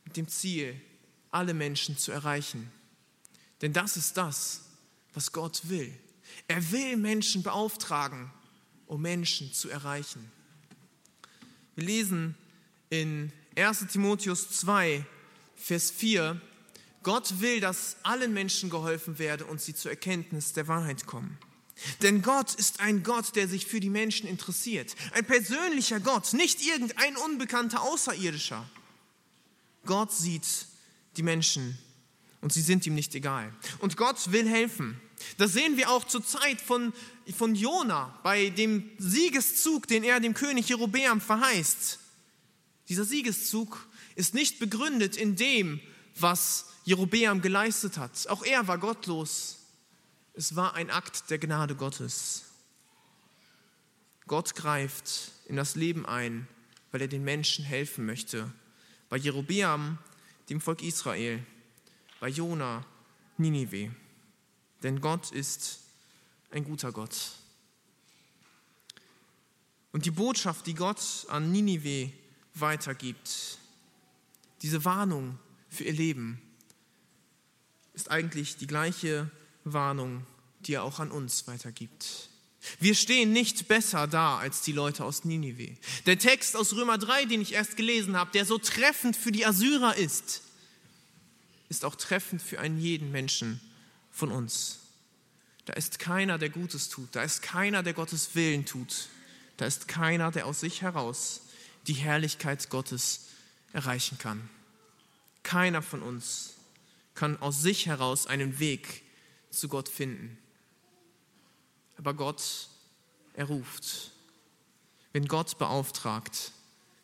mit 0.05 0.15
dem 0.15 0.29
Ziel, 0.29 0.79
alle 1.31 1.53
Menschen 1.53 1.97
zu 1.97 2.13
erreichen. 2.13 2.71
Denn 3.63 3.71
das 3.71 3.95
ist 3.95 4.17
das, 4.17 4.59
was 5.13 5.31
Gott 5.31 5.61
will. 5.69 5.97
Er 6.49 6.71
will 6.73 6.97
Menschen 6.97 7.43
beauftragen, 7.43 8.29
um 8.87 9.01
Menschen 9.01 9.53
zu 9.53 9.69
erreichen. 9.69 10.29
Wir 11.75 11.85
lesen 11.85 12.35
in 12.89 13.31
1 13.55 13.87
Timotheus 13.87 14.49
2, 14.59 15.05
Vers 15.55 15.91
4, 15.91 16.41
Gott 17.03 17.39
will, 17.39 17.61
dass 17.61 17.95
allen 18.03 18.33
Menschen 18.33 18.69
geholfen 18.69 19.17
werde 19.17 19.45
und 19.45 19.61
sie 19.61 19.73
zur 19.73 19.91
Erkenntnis 19.91 20.51
der 20.51 20.67
Wahrheit 20.67 21.05
kommen. 21.05 21.37
Denn 22.01 22.21
Gott 22.21 22.53
ist 22.55 22.81
ein 22.81 23.01
Gott, 23.01 23.33
der 23.37 23.47
sich 23.47 23.65
für 23.65 23.79
die 23.79 23.89
Menschen 23.89 24.27
interessiert. 24.27 24.93
Ein 25.13 25.23
persönlicher 25.23 26.01
Gott, 26.01 26.33
nicht 26.33 26.61
irgendein 26.61 27.15
unbekannter 27.15 27.81
Außerirdischer. 27.81 28.69
Gott 29.85 30.11
sieht 30.11 30.67
die 31.15 31.23
Menschen 31.23 31.77
und 32.43 32.51
sie 32.51 32.61
sind 32.61 32.85
ihm 32.85 32.93
nicht 32.93 33.15
egal. 33.15 33.53
Und 33.79 33.95
Gott 33.95 34.33
will 34.33 34.47
helfen. 34.47 34.99
Das 35.37 35.53
sehen 35.53 35.77
wir 35.77 35.89
auch 35.89 36.03
zur 36.03 36.25
Zeit 36.25 36.59
von, 36.59 36.91
von 37.33 37.55
Jona 37.55 38.19
bei 38.21 38.49
dem 38.49 38.91
Siegeszug, 38.97 39.87
den 39.87 40.03
er 40.03 40.19
dem 40.19 40.33
König 40.33 40.67
Jerobeam 40.67 41.21
verheißt. 41.21 41.99
Dieser 42.89 43.05
Siegeszug 43.05 43.87
ist 44.15 44.33
nicht 44.33 44.59
begründet 44.59 45.15
in 45.15 45.37
dem, 45.37 45.79
was 46.19 46.65
Jerobeam 46.83 47.41
geleistet 47.41 47.97
hat. 47.97 48.27
Auch 48.27 48.43
er 48.43 48.67
war 48.67 48.77
gottlos. 48.77 49.59
Es 50.33 50.57
war 50.57 50.75
ein 50.75 50.89
Akt 50.89 51.29
der 51.29 51.39
Gnade 51.39 51.75
Gottes. 51.75 52.43
Gott 54.27 54.53
greift 54.53 55.31
in 55.45 55.55
das 55.55 55.75
Leben 55.75 56.05
ein, 56.05 56.49
weil 56.91 56.99
er 57.03 57.07
den 57.07 57.23
Menschen 57.23 57.63
helfen 57.63 58.05
möchte. 58.05 58.51
Bei 59.07 59.15
Jerobeam, 59.15 59.97
dem 60.49 60.59
Volk 60.59 60.81
Israel, 60.81 61.41
bei 62.23 62.29
Jona 62.29 62.85
Ninive. 63.35 63.91
Denn 64.81 65.01
Gott 65.01 65.33
ist 65.33 65.79
ein 66.51 66.63
guter 66.63 66.93
Gott. 66.93 67.33
Und 69.91 70.05
die 70.05 70.11
Botschaft, 70.11 70.65
die 70.65 70.73
Gott 70.73 71.25
an 71.27 71.51
Ninive 71.51 72.13
weitergibt, 72.53 73.57
diese 74.61 74.85
Warnung 74.85 75.37
für 75.67 75.83
ihr 75.83 75.91
Leben, 75.91 76.41
ist 77.93 78.09
eigentlich 78.09 78.55
die 78.55 78.67
gleiche 78.67 79.29
Warnung, 79.65 80.25
die 80.61 80.75
er 80.75 80.83
auch 80.83 81.01
an 81.01 81.11
uns 81.11 81.45
weitergibt. 81.47 82.29
Wir 82.79 82.95
stehen 82.95 83.33
nicht 83.33 83.67
besser 83.67 84.07
da 84.07 84.37
als 84.37 84.61
die 84.61 84.71
Leute 84.71 85.03
aus 85.03 85.25
Ninive. 85.25 85.75
Der 86.05 86.17
Text 86.17 86.55
aus 86.55 86.71
Römer 86.71 86.97
3, 86.97 87.25
den 87.25 87.41
ich 87.41 87.51
erst 87.51 87.75
gelesen 87.75 88.15
habe, 88.15 88.31
der 88.31 88.45
so 88.45 88.59
treffend 88.59 89.17
für 89.17 89.33
die 89.33 89.45
Assyrer 89.45 89.97
ist, 89.97 90.41
ist 91.73 91.85
auch 91.85 91.95
treffend 91.95 92.41
für 92.41 92.59
einen 92.59 92.79
jeden 92.79 93.11
Menschen 93.11 93.59
von 94.11 94.31
uns. 94.31 94.79
Da 95.65 95.73
ist 95.73 95.97
keiner, 95.97 96.37
der 96.37 96.49
Gutes 96.49 96.87
tut. 96.89 97.15
Da 97.15 97.23
ist 97.23 97.41
keiner, 97.41 97.81
der 97.81 97.93
Gottes 97.93 98.35
Willen 98.35 98.65
tut. 98.65 99.07
Da 99.57 99.65
ist 99.65 99.87
keiner, 99.87 100.29
der 100.29 100.45
aus 100.45 100.59
sich 100.59 100.83
heraus 100.83 101.41
die 101.87 101.93
Herrlichkeit 101.93 102.69
Gottes 102.69 103.29
erreichen 103.73 104.19
kann. 104.19 104.49
Keiner 105.41 105.81
von 105.81 106.03
uns 106.03 106.53
kann 107.15 107.41
aus 107.41 107.61
sich 107.61 107.87
heraus 107.87 108.27
einen 108.27 108.59
Weg 108.59 109.01
zu 109.49 109.67
Gott 109.67 109.89
finden. 109.89 110.37
Aber 111.97 112.13
Gott, 112.13 112.69
er 113.33 113.45
ruft. 113.45 114.11
Wenn 115.11 115.27
Gott 115.27 115.57
beauftragt, 115.57 116.51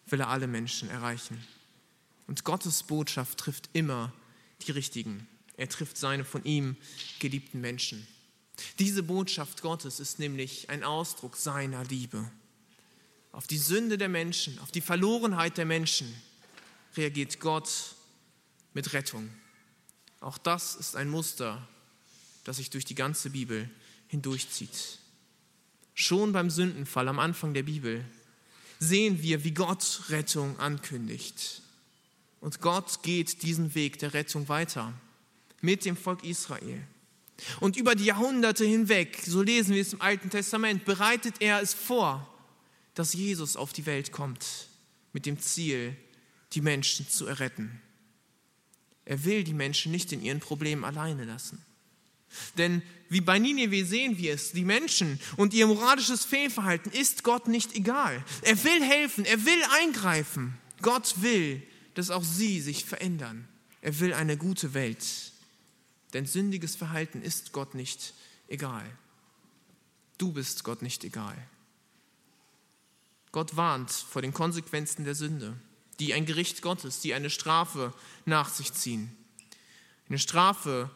will 0.05 0.19
er 0.19 0.29
alle 0.29 0.47
Menschen 0.47 0.89
erreichen. 0.89 1.43
Und 2.27 2.43
Gottes 2.43 2.83
Botschaft 2.83 3.39
trifft 3.39 3.69
immer 3.73 4.13
die 4.67 4.71
richtigen. 4.71 5.27
Er 5.57 5.69
trifft 5.69 5.97
seine 5.97 6.23
von 6.25 6.43
ihm 6.43 6.77
geliebten 7.19 7.61
Menschen. 7.61 8.07
Diese 8.77 9.03
Botschaft 9.03 9.61
Gottes 9.61 9.99
ist 9.99 10.19
nämlich 10.19 10.69
ein 10.69 10.83
Ausdruck 10.83 11.35
seiner 11.35 11.83
Liebe. 11.85 12.29
Auf 13.31 13.47
die 13.47 13.57
Sünde 13.57 13.97
der 13.97 14.09
Menschen, 14.09 14.57
auf 14.59 14.71
die 14.71 14.81
Verlorenheit 14.81 15.57
der 15.57 15.65
Menschen 15.65 16.13
reagiert 16.95 17.39
Gott 17.39 17.69
mit 18.73 18.93
Rettung. 18.93 19.29
Auch 20.19 20.37
das 20.37 20.75
ist 20.75 20.95
ein 20.95 21.09
Muster, 21.09 21.67
das 22.43 22.57
sich 22.57 22.69
durch 22.69 22.85
die 22.85 22.95
ganze 22.95 23.29
Bibel 23.29 23.69
hindurchzieht. 24.07 24.99
Schon 25.93 26.31
beim 26.31 26.49
Sündenfall 26.49 27.07
am 27.07 27.19
Anfang 27.19 27.53
der 27.53 27.63
Bibel 27.63 28.03
sehen 28.79 29.21
wir, 29.21 29.43
wie 29.43 29.51
Gott 29.53 30.03
Rettung 30.09 30.57
ankündigt. 30.59 31.61
Und 32.41 32.61
Gott 32.61 33.03
geht 33.03 33.43
diesen 33.43 33.75
Weg 33.75 33.99
der 33.99 34.13
Rettung 34.13 34.47
weiter 34.47 34.93
mit 35.61 35.85
dem 35.85 35.97
Volk 35.97 36.23
Israel. 36.23 36.81
Und 37.59 37.77
über 37.77 37.95
die 37.95 38.05
Jahrhunderte 38.05 38.65
hinweg, 38.65 39.21
so 39.25 39.41
lesen 39.41 39.73
wir 39.73 39.81
es 39.81 39.93
im 39.93 40.01
Alten 40.01 40.29
Testament, 40.29 40.85
bereitet 40.85 41.35
er 41.39 41.61
es 41.61 41.73
vor, 41.73 42.27
dass 42.93 43.13
Jesus 43.13 43.55
auf 43.55 43.73
die 43.73 43.85
Welt 43.85 44.11
kommt 44.11 44.67
mit 45.13 45.25
dem 45.25 45.39
Ziel, 45.39 45.95
die 46.53 46.61
Menschen 46.61 47.07
zu 47.07 47.25
erretten. 47.25 47.81
Er 49.05 49.23
will 49.23 49.43
die 49.43 49.53
Menschen 49.53 49.91
nicht 49.91 50.11
in 50.11 50.21
ihren 50.21 50.39
Problemen 50.39 50.83
alleine 50.83 51.25
lassen. 51.25 51.63
Denn 52.57 52.83
wie 53.09 53.21
bei 53.21 53.39
Nineveh 53.39 53.83
sehen 53.83 54.17
wir 54.17 54.33
es, 54.33 54.51
die 54.51 54.65
Menschen 54.65 55.19
und 55.37 55.53
ihr 55.53 55.65
moralisches 55.65 56.25
Fehlverhalten 56.25 56.91
ist 56.91 57.23
Gott 57.23 57.47
nicht 57.47 57.75
egal. 57.75 58.23
Er 58.43 58.63
will 58.63 58.83
helfen, 58.83 59.25
er 59.25 59.45
will 59.45 59.61
eingreifen. 59.79 60.57
Gott 60.81 61.21
will, 61.21 61.63
dass 61.93 62.11
auch 62.11 62.23
sie 62.23 62.61
sich 62.61 62.85
verändern. 62.85 63.47
Er 63.81 63.99
will 63.99 64.13
eine 64.13 64.37
gute 64.37 64.73
Welt. 64.73 65.05
Denn 66.13 66.25
sündiges 66.25 66.75
Verhalten 66.75 67.21
ist 67.21 67.51
Gott 67.51 67.75
nicht 67.75 68.13
egal. 68.47 68.85
Du 70.17 70.31
bist 70.31 70.63
Gott 70.63 70.81
nicht 70.81 71.03
egal. 71.03 71.35
Gott 73.31 73.55
warnt 73.55 73.91
vor 73.91 74.21
den 74.21 74.33
Konsequenzen 74.33 75.05
der 75.05 75.15
Sünde, 75.15 75.55
die 75.99 76.13
ein 76.13 76.25
Gericht 76.25 76.61
Gottes, 76.61 76.99
die 76.99 77.13
eine 77.13 77.29
Strafe 77.29 77.93
nach 78.25 78.49
sich 78.49 78.73
ziehen. 78.73 79.15
Eine 80.07 80.17
Strafe, 80.17 80.89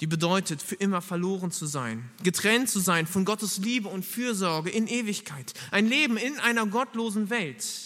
die 0.00 0.08
bedeutet, 0.08 0.60
für 0.60 0.74
immer 0.74 1.00
verloren 1.00 1.52
zu 1.52 1.66
sein, 1.66 2.10
getrennt 2.22 2.68
zu 2.68 2.80
sein 2.80 3.06
von 3.06 3.24
Gottes 3.24 3.58
Liebe 3.58 3.88
und 3.88 4.04
Fürsorge 4.04 4.70
in 4.70 4.88
Ewigkeit. 4.88 5.54
Ein 5.70 5.86
Leben 5.86 6.16
in 6.16 6.38
einer 6.40 6.66
gottlosen 6.66 7.30
Welt. 7.30 7.85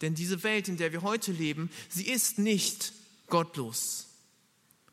Denn 0.00 0.14
diese 0.14 0.42
Welt, 0.42 0.68
in 0.68 0.76
der 0.76 0.92
wir 0.92 1.02
heute 1.02 1.32
leben, 1.32 1.70
sie 1.88 2.06
ist 2.06 2.38
nicht 2.38 2.92
gottlos. 3.28 4.06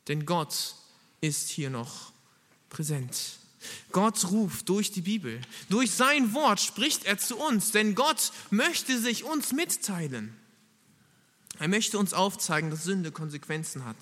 Denn 0.08 0.26
Gott 0.26 0.76
ist 1.22 1.50
hier 1.50 1.70
noch 1.70 2.12
präsent. 2.70 3.38
Gott 3.92 4.32
ruft 4.32 4.68
durch 4.70 4.92
die 4.92 5.02
Bibel. 5.02 5.40
Durch 5.70 5.92
sein 5.92 6.34
Wort 6.34 6.60
spricht 6.60 7.06
er 7.06 7.18
zu 7.18 7.38
uns, 7.38 7.72
denn 7.72 7.96
Gott 7.96 8.32
möchte 8.50 9.00
sich 9.00 9.24
uns 9.24 9.54
mitteilen. 9.54 10.36
Er 11.60 11.68
möchte 11.68 11.98
uns 11.98 12.14
aufzeigen, 12.14 12.72
dass 12.72 12.84
Sünde 12.84 13.12
Konsequenzen 13.12 13.86
hat. 13.86 13.98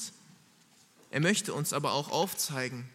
Er 1.11 1.19
möchte 1.19 1.53
uns 1.53 1.73
aber 1.73 1.91
auch 1.91 2.09
aufzeigen, 2.09 2.89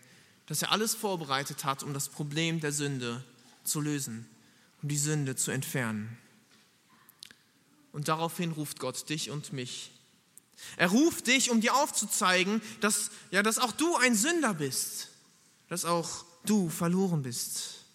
dass 0.46 0.62
er 0.62 0.72
alles 0.72 0.94
vorbereitet 0.94 1.64
hat, 1.64 1.82
um 1.82 1.92
das 1.92 2.08
Problem 2.08 2.60
der 2.60 2.72
Sünde 2.72 3.22
zu 3.62 3.80
lösen, 3.80 4.26
um 4.82 4.88
die 4.88 4.96
Sünde 4.96 5.36
zu 5.36 5.50
entfernen. 5.50 6.16
Und 7.96 8.08
daraufhin 8.08 8.52
ruft 8.52 8.78
Gott 8.78 9.08
dich 9.08 9.30
und 9.30 9.54
mich. 9.54 9.90
Er 10.76 10.88
ruft 10.88 11.28
dich, 11.28 11.50
um 11.50 11.62
dir 11.62 11.74
aufzuzeigen, 11.76 12.60
dass, 12.82 13.10
ja, 13.30 13.42
dass 13.42 13.56
auch 13.56 13.72
du 13.72 13.96
ein 13.96 14.14
Sünder 14.14 14.52
bist, 14.52 15.08
dass 15.70 15.86
auch 15.86 16.26
du 16.44 16.68
verloren 16.68 17.22
bist. 17.22 17.86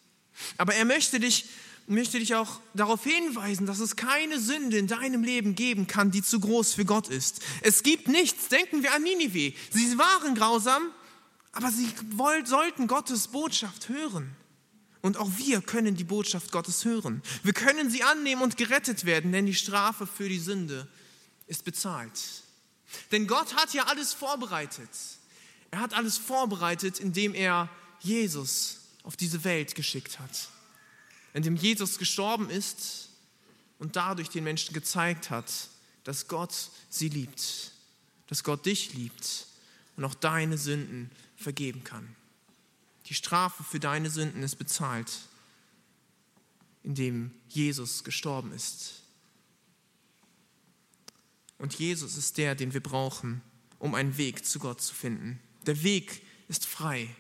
Aber 0.57 0.73
er 0.73 0.85
möchte 0.85 1.19
dich, 1.19 1.45
möchte 1.85 2.17
dich 2.17 2.33
auch 2.33 2.59
darauf 2.73 3.03
hinweisen, 3.03 3.67
dass 3.67 3.77
es 3.77 3.95
keine 3.95 4.39
Sünde 4.39 4.79
in 4.79 4.87
deinem 4.87 5.23
Leben 5.23 5.53
geben 5.53 5.85
kann, 5.85 6.09
die 6.09 6.23
zu 6.23 6.39
groß 6.39 6.73
für 6.73 6.85
Gott 6.85 7.07
ist. 7.07 7.39
Es 7.61 7.83
gibt 7.83 8.07
nichts, 8.07 8.47
denken 8.47 8.81
wir 8.81 8.95
an 8.95 9.03
Ninive. 9.03 9.55
Sie 9.69 9.99
waren 9.99 10.33
grausam, 10.33 10.81
aber 11.51 11.69
sie 11.69 11.87
wollt, 12.15 12.47
sollten 12.47 12.87
Gottes 12.87 13.27
Botschaft 13.27 13.87
hören. 13.87 14.35
Und 15.01 15.17
auch 15.17 15.29
wir 15.37 15.61
können 15.61 15.95
die 15.95 16.03
Botschaft 16.03 16.51
Gottes 16.51 16.85
hören. 16.85 17.23
Wir 17.43 17.53
können 17.53 17.89
sie 17.89 18.03
annehmen 18.03 18.41
und 18.41 18.57
gerettet 18.57 19.05
werden, 19.05 19.31
denn 19.31 19.47
die 19.47 19.55
Strafe 19.55 20.05
für 20.05 20.29
die 20.29 20.39
Sünde 20.39 20.87
ist 21.47 21.65
bezahlt. 21.65 22.11
Denn 23.11 23.25
Gott 23.25 23.55
hat 23.55 23.73
ja 23.73 23.85
alles 23.85 24.13
vorbereitet. 24.13 24.89
Er 25.71 25.79
hat 25.79 25.93
alles 25.93 26.17
vorbereitet, 26.17 26.99
indem 26.99 27.33
er 27.33 27.69
Jesus 28.01 28.79
auf 29.03 29.17
diese 29.17 29.43
Welt 29.43 29.73
geschickt 29.75 30.19
hat. 30.19 30.49
Indem 31.33 31.55
Jesus 31.55 31.97
gestorben 31.97 32.49
ist 32.49 33.09
und 33.79 33.95
dadurch 33.95 34.29
den 34.29 34.43
Menschen 34.43 34.73
gezeigt 34.73 35.29
hat, 35.29 35.51
dass 36.03 36.27
Gott 36.27 36.53
sie 36.89 37.09
liebt, 37.09 37.71
dass 38.27 38.43
Gott 38.43 38.65
dich 38.65 38.93
liebt 38.93 39.47
und 39.95 40.03
auch 40.03 40.13
deine 40.13 40.57
Sünden 40.57 41.09
vergeben 41.37 41.83
kann. 41.83 42.15
Die 43.11 43.15
Strafe 43.15 43.65
für 43.65 43.81
deine 43.81 44.09
Sünden 44.09 44.41
ist 44.41 44.55
bezahlt, 44.55 45.11
indem 46.81 47.31
Jesus 47.49 48.05
gestorben 48.05 48.53
ist. 48.53 49.01
Und 51.57 51.73
Jesus 51.73 52.15
ist 52.15 52.37
der, 52.37 52.55
den 52.55 52.73
wir 52.73 52.79
brauchen, 52.79 53.41
um 53.79 53.95
einen 53.95 54.15
Weg 54.15 54.45
zu 54.45 54.59
Gott 54.59 54.81
zu 54.81 54.95
finden. 54.95 55.41
Der 55.65 55.83
Weg 55.83 56.25
ist 56.47 56.65
frei 56.65 57.13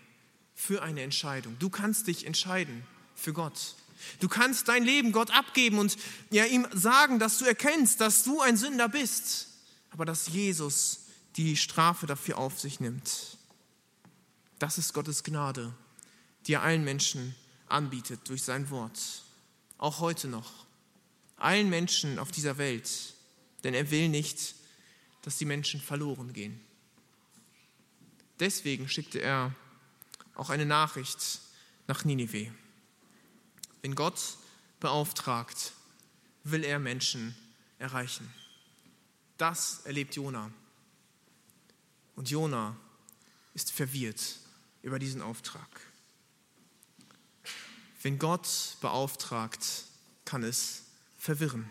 für 0.55 0.81
eine 0.81 1.01
Entscheidung. 1.01 1.59
Du 1.59 1.69
kannst 1.69 2.07
dich 2.07 2.25
entscheiden 2.25 2.85
für 3.13 3.33
Gott. 3.33 3.75
Du 4.21 4.29
kannst 4.29 4.69
dein 4.69 4.85
Leben 4.85 5.11
Gott 5.11 5.31
abgeben 5.31 5.77
und 5.77 5.97
ja, 6.29 6.45
ihm 6.45 6.65
sagen, 6.71 7.19
dass 7.19 7.37
du 7.37 7.43
erkennst, 7.43 7.99
dass 7.99 8.23
du 8.23 8.39
ein 8.39 8.55
Sünder 8.55 8.87
bist, 8.87 9.49
aber 9.89 10.05
dass 10.05 10.29
Jesus 10.29 11.01
die 11.35 11.57
Strafe 11.57 12.07
dafür 12.07 12.37
auf 12.37 12.61
sich 12.61 12.79
nimmt. 12.79 13.40
Das 14.61 14.77
ist 14.77 14.93
Gottes 14.93 15.23
Gnade, 15.23 15.73
die 16.45 16.53
er 16.53 16.61
allen 16.61 16.83
Menschen 16.83 17.33
anbietet 17.65 18.29
durch 18.29 18.43
sein 18.43 18.69
Wort. 18.69 19.23
Auch 19.79 20.01
heute 20.01 20.27
noch. 20.27 20.67
Allen 21.37 21.67
Menschen 21.67 22.19
auf 22.19 22.31
dieser 22.31 22.59
Welt. 22.59 23.15
Denn 23.63 23.73
er 23.73 23.89
will 23.89 24.07
nicht, 24.07 24.53
dass 25.23 25.39
die 25.39 25.45
Menschen 25.45 25.81
verloren 25.81 26.31
gehen. 26.31 26.61
Deswegen 28.39 28.87
schickte 28.87 29.19
er 29.19 29.55
auch 30.35 30.51
eine 30.51 30.67
Nachricht 30.67 31.39
nach 31.87 32.05
Ninive. 32.05 32.53
Wenn 33.81 33.95
Gott 33.95 34.37
beauftragt, 34.79 35.73
will 36.43 36.63
er 36.63 36.77
Menschen 36.77 37.35
erreichen. 37.79 38.31
Das 39.39 39.79
erlebt 39.85 40.15
Jona. 40.15 40.51
Und 42.15 42.29
Jona 42.29 42.77
ist 43.55 43.71
verwirrt 43.71 44.40
über 44.83 44.99
diesen 44.99 45.21
Auftrag. 45.21 45.67
Wenn 48.01 48.17
Gott 48.17 48.77
beauftragt, 48.81 49.85
kann 50.25 50.43
es 50.43 50.83
verwirren. 51.19 51.69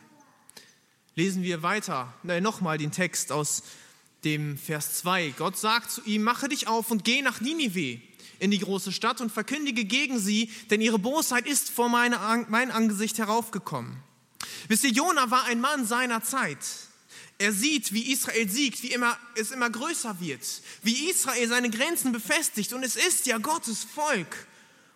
Lesen 1.17 1.43
wir 1.43 1.63
weiter, 1.63 2.15
nein, 2.23 2.43
nochmal 2.43 2.79
den 2.79 2.93
Text 2.93 3.33
aus 3.33 3.63
dem 4.25 4.57
Vers 4.57 4.99
2. 4.99 5.35
Gott 5.37 5.59
sagt 5.59 5.91
zu 5.91 6.03
ihm, 6.05 6.23
mache 6.23 6.49
dich 6.49 6.69
auf 6.69 6.91
und 6.91 7.05
geh 7.05 7.23
nach 7.23 7.41
Ninive 7.41 8.01
in 8.39 8.51
die 8.51 8.59
große 8.59 8.93
Stadt 8.93 9.21
und 9.21 9.31
verkündige 9.31 9.85
gegen 9.85 10.19
sie, 10.19 10.51
denn 10.71 10.81
ihre 10.81 10.99
Bosheit 10.99 11.47
ist 11.47 11.71
vor 11.71 11.89
meine, 11.89 12.19
mein 12.49 12.71
Angesicht 12.71 13.19
heraufgekommen. 13.19 14.03
Wisst 14.69 14.85
ihr, 14.85 14.91
Jona 14.91 15.31
war 15.31 15.45
ein 15.45 15.61
Mann 15.61 15.85
seiner 15.85 16.23
Zeit. 16.23 16.59
Er 17.41 17.55
sieht, 17.55 17.95
wie 17.95 18.13
Israel 18.13 18.51
siegt, 18.51 18.83
wie 18.83 18.93
immer, 18.93 19.17
es 19.35 19.51
immer 19.51 19.71
größer 19.71 20.21
wird, 20.21 20.43
wie 20.83 21.09
Israel 21.09 21.49
seine 21.49 21.71
Grenzen 21.71 22.13
befestigt. 22.13 22.75
Und 22.75 22.83
es 22.83 22.97
ist 22.97 23.25
ja 23.25 23.39
Gottes 23.39 23.83
Volk. 23.83 24.47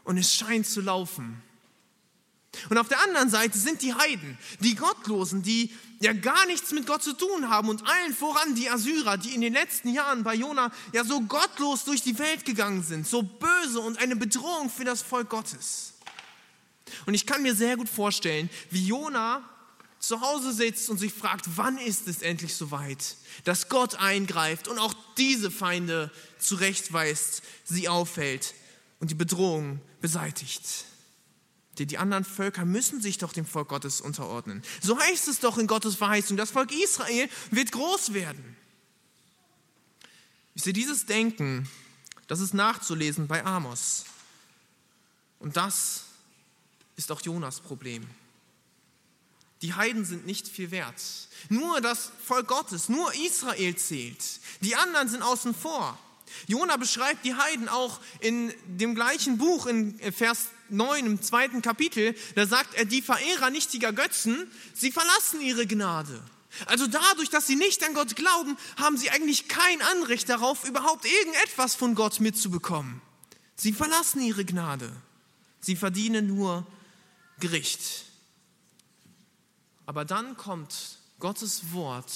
Und 0.05 0.19
es 0.19 0.35
scheint 0.35 0.67
zu 0.67 0.83
laufen. 0.83 1.43
Und 2.69 2.77
auf 2.77 2.89
der 2.89 3.03
anderen 3.03 3.31
Seite 3.31 3.59
sind 3.59 3.81
die 3.81 3.95
Heiden, 3.95 4.37
die 4.61 4.75
Gottlosen, 4.75 5.43
die 5.43 5.75
ja 6.01 6.13
gar 6.13 6.45
nichts 6.45 6.71
mit 6.73 6.87
Gott 6.87 7.03
zu 7.03 7.15
tun 7.15 7.49
haben 7.49 7.71
und 7.71 7.87
allen 7.87 8.13
voran 8.13 8.55
die 8.55 8.69
Assyrer, 8.69 9.17
die 9.17 9.35
in 9.35 9.41
den 9.41 9.55
letzten 9.55 9.89
Jahren 9.89 10.23
bei 10.23 10.35
Jona 10.35 10.71
ja 10.93 11.03
so 11.03 11.23
gottlos 11.23 11.85
durch 11.85 12.03
die 12.03 12.19
Welt 12.19 12.45
gegangen 12.45 12.83
sind, 12.83 13.09
so 13.09 13.23
böse 13.23 13.81
und 13.81 13.99
eine 13.99 14.17
Bedrohung 14.17 14.69
für 14.69 14.85
das 14.85 15.01
Volk 15.01 15.31
Gottes. 15.31 15.95
Und 17.07 17.15
ich 17.15 17.25
kann 17.25 17.43
mir 17.43 17.55
sehr 17.55 17.79
gut 17.79 17.89
vorstellen, 17.89 18.51
wie 18.71 18.87
Jona 18.87 19.43
zu 20.07 20.21
Hause 20.21 20.53
sitzt 20.53 20.89
und 20.91 20.99
sich 20.99 21.13
fragt, 21.13 21.57
wann 21.57 21.79
ist 21.79 22.09
es 22.09 22.23
endlich 22.23 22.55
soweit, 22.55 23.17
dass 23.45 23.69
Gott 23.69 23.97
eingreift 23.97 24.69
und 24.69 24.79
auch 24.79 24.95
diese 25.17 25.51
Feinde 25.51 26.11
zurechtweist, 26.39 27.43
sie 27.65 27.89
aufhält 27.89 28.55
und 29.01 29.11
die 29.11 29.15
Bedrohung 29.15 29.81
beseitigt. 30.01 30.85
Denn 31.79 31.89
die 31.89 31.99
anderen 31.99 32.25
Völker 32.25 32.65
müssen 32.65 33.01
sich 33.01 33.19
doch 33.19 33.33
dem 33.33 33.47
Volk 33.47 33.69
Gottes 33.69 34.01
unterordnen. 34.01 34.63
So 34.81 34.99
heißt 34.99 35.29
es 35.29 35.41
doch 35.41 35.59
in 35.59 35.67
Gottes 35.67 35.97
Verheißung, 35.97 36.37
das 36.37 36.51
Volk 36.51 36.73
Israel 36.73 37.29
wird 37.51 37.73
groß 37.73 38.15
werden. 38.15 38.57
Ich 40.55 40.63
sehe 40.63 40.73
dieses 40.73 41.07
Denken, 41.07 41.69
das 42.29 42.41
ist 42.41 42.55
nachzulesen 42.55 43.27
bei 43.27 43.45
Amos. 43.45 44.05
Und 45.41 45.57
das 45.57 46.05
ist 46.97 47.11
auch 47.11 47.21
Jonas 47.21 47.61
Problem. 47.61 48.09
Die 49.65 49.73
Heiden 49.73 50.05
sind 50.05 50.27
nicht 50.27 50.47
viel 50.47 50.71
wert. 50.73 51.01
Nur 51.49 51.81
das 51.81 52.11
Volk 52.23 52.49
Gottes, 52.49 52.91
nur 52.91 53.11
Israel 53.15 53.75
zählt. 53.77 54.23
Die 54.61 54.77
anderen 54.77 55.09
sind 55.09 55.23
außen 55.23 55.55
vor. 55.55 55.99
Jona 56.49 56.77
beschreibt 56.77 57.25
die 57.25 57.35
Heiden 57.35 57.71
auch 57.71 57.99
in 58.21 58.53
dem 58.67 58.95
gleichen 58.95 59.39
Buch, 59.39 59.65
in 59.65 59.99
Vers 60.13 60.49
9 60.69 61.07
im 61.07 61.23
zweiten 61.23 61.63
Kapitel. 61.63 62.15
Da 62.35 62.47
sagt 62.47 62.75
er, 62.75 62.85
die 62.85 63.01
Verehrer 63.01 63.49
nichtiger 63.49 63.95
Götzen, 63.95 64.51
sie 64.75 64.93
verlassen 64.93 65.41
ihre 65.41 65.67
Gnade. 65.67 66.23
Also 66.67 66.87
dadurch, 66.87 67.31
dass 67.31 67.47
sie 67.47 67.57
nicht 67.57 67.83
an 67.85 67.95
Gott 67.95 68.17
glauben, 68.17 68.59
haben 68.77 68.99
sie 68.99 69.09
eigentlich 69.09 69.49
kein 69.49 69.81
Anrecht 69.81 70.29
darauf, 70.29 70.69
überhaupt 70.69 71.07
irgendetwas 71.07 71.75
von 71.75 71.95
Gott 71.95 72.21
mitzubekommen. 72.21 73.01
Sie 73.57 73.73
verlassen 73.73 74.21
ihre 74.21 74.45
Gnade. 74.45 74.93
Sie 75.61 75.75
verdienen 75.75 76.27
nur 76.27 76.67
Gericht. 77.41 78.05
Aber 79.87 80.05
dann 80.05 80.37
kommt 80.37 80.99
Gottes 81.19 81.73
Wort 81.73 82.13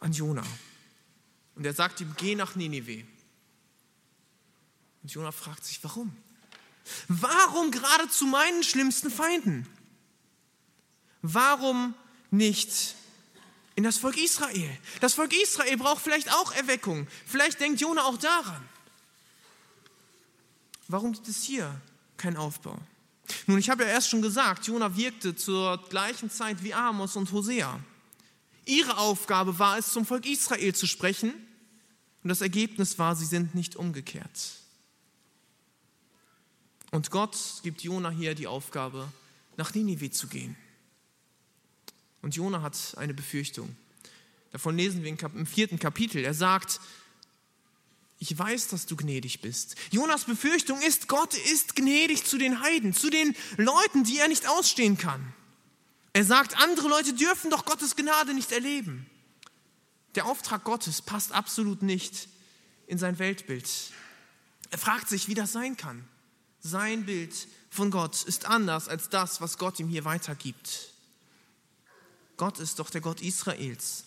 an 0.00 0.12
Jona. 0.12 0.44
Und 1.54 1.64
er 1.64 1.74
sagt 1.74 2.00
ihm, 2.00 2.14
geh 2.16 2.34
nach 2.34 2.56
Ninive. 2.56 3.04
Und 5.02 5.12
Jona 5.12 5.32
fragt 5.32 5.64
sich, 5.64 5.82
warum? 5.84 6.16
Warum 7.08 7.70
gerade 7.70 8.08
zu 8.08 8.26
meinen 8.26 8.62
schlimmsten 8.62 9.10
Feinden? 9.10 9.66
Warum 11.22 11.94
nicht 12.30 12.94
in 13.76 13.84
das 13.84 13.98
Volk 13.98 14.16
Israel? 14.16 14.78
Das 15.00 15.14
Volk 15.14 15.32
Israel 15.32 15.76
braucht 15.76 16.02
vielleicht 16.02 16.32
auch 16.32 16.52
Erweckung. 16.52 17.06
Vielleicht 17.26 17.60
denkt 17.60 17.80
Jona 17.80 18.04
auch 18.04 18.18
daran. 18.18 18.62
Warum 20.88 21.12
gibt 21.12 21.28
es 21.28 21.42
hier 21.42 21.80
keinen 22.16 22.36
Aufbau? 22.36 22.78
Nun, 23.46 23.58
ich 23.58 23.70
habe 23.70 23.84
ja 23.84 23.90
erst 23.90 24.10
schon 24.10 24.22
gesagt, 24.22 24.66
Jona 24.66 24.96
wirkte 24.96 25.34
zur 25.34 25.78
gleichen 25.88 26.30
Zeit 26.30 26.62
wie 26.62 26.74
Amos 26.74 27.16
und 27.16 27.32
Hosea. 27.32 27.80
Ihre 28.66 28.98
Aufgabe 28.98 29.58
war 29.58 29.78
es, 29.78 29.92
zum 29.92 30.06
Volk 30.06 30.26
Israel 30.26 30.74
zu 30.74 30.86
sprechen. 30.86 31.32
Und 32.22 32.28
das 32.28 32.40
Ergebnis 32.40 32.98
war, 32.98 33.16
sie 33.16 33.26
sind 33.26 33.54
nicht 33.54 33.76
umgekehrt. 33.76 34.54
Und 36.90 37.10
Gott 37.10 37.36
gibt 37.62 37.82
Jona 37.82 38.10
hier 38.10 38.34
die 38.34 38.46
Aufgabe, 38.46 39.08
nach 39.56 39.74
Ninive 39.74 40.10
zu 40.10 40.28
gehen. 40.28 40.56
Und 42.22 42.36
Jona 42.36 42.62
hat 42.62 42.94
eine 42.96 43.12
Befürchtung. 43.12 43.76
Davon 44.52 44.76
lesen 44.76 45.02
wir 45.02 45.10
im 45.10 45.46
vierten 45.46 45.78
Kapitel. 45.78 46.24
Er 46.24 46.32
sagt, 46.32 46.80
ich 48.24 48.38
weiß, 48.38 48.68
dass 48.68 48.86
du 48.86 48.96
gnädig 48.96 49.42
bist. 49.42 49.74
Jonas 49.90 50.24
Befürchtung 50.24 50.80
ist, 50.80 51.08
Gott 51.08 51.34
ist 51.52 51.76
gnädig 51.76 52.24
zu 52.24 52.38
den 52.38 52.60
Heiden, 52.60 52.94
zu 52.94 53.10
den 53.10 53.36
Leuten, 53.58 54.04
die 54.04 54.18
er 54.18 54.28
nicht 54.28 54.48
ausstehen 54.48 54.96
kann. 54.96 55.34
Er 56.14 56.24
sagt, 56.24 56.56
andere 56.62 56.88
Leute 56.88 57.12
dürfen 57.12 57.50
doch 57.50 57.66
Gottes 57.66 57.96
Gnade 57.96 58.32
nicht 58.32 58.50
erleben. 58.50 59.04
Der 60.14 60.24
Auftrag 60.24 60.64
Gottes 60.64 61.02
passt 61.02 61.32
absolut 61.32 61.82
nicht 61.82 62.28
in 62.86 62.96
sein 62.96 63.18
Weltbild. 63.18 63.68
Er 64.70 64.78
fragt 64.78 65.08
sich, 65.08 65.28
wie 65.28 65.34
das 65.34 65.52
sein 65.52 65.76
kann. 65.76 66.08
Sein 66.60 67.04
Bild 67.04 67.34
von 67.68 67.90
Gott 67.90 68.22
ist 68.22 68.46
anders 68.46 68.88
als 68.88 69.10
das, 69.10 69.42
was 69.42 69.58
Gott 69.58 69.78
ihm 69.80 69.88
hier 69.88 70.06
weitergibt. 70.06 70.94
Gott 72.38 72.58
ist 72.58 72.78
doch 72.78 72.88
der 72.88 73.02
Gott 73.02 73.20
Israels. 73.20 74.04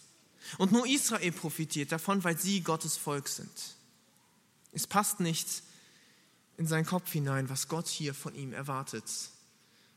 Und 0.57 0.71
nur 0.71 0.87
Israel 0.87 1.31
profitiert 1.33 1.91
davon, 1.91 2.23
weil 2.23 2.39
sie 2.39 2.61
Gottes 2.61 2.97
Volk 2.97 3.27
sind. 3.27 3.76
Es 4.77 4.85
passt 4.85 5.19
nicht 5.19 5.63
in 6.57 6.67
seinen 6.67 6.85
Kopf 6.85 7.11
hinein, 7.11 7.49
was 7.49 7.67
Gott 7.67 7.87
hier 7.87 8.13
von 8.13 8.35
ihm 8.35 8.53
erwartet. 8.53 9.09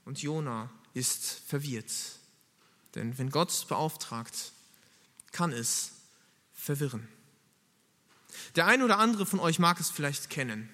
Und 0.07 0.23
Jona 0.23 0.71
ist 0.95 1.43
verwirrt. 1.47 1.93
Denn 2.95 3.19
wenn 3.19 3.29
Gott 3.29 3.67
beauftragt, 3.69 4.53
kann 5.33 5.53
es 5.53 5.93
verwirren. 6.55 7.07
Der 8.57 8.67
eine 8.67 8.83
oder 8.83 8.99
andere 8.99 9.27
von 9.27 9.39
euch 9.39 9.59
mag 9.59 9.79
es 9.81 9.91
vielleicht 9.91 10.31
kennen. 10.31 10.71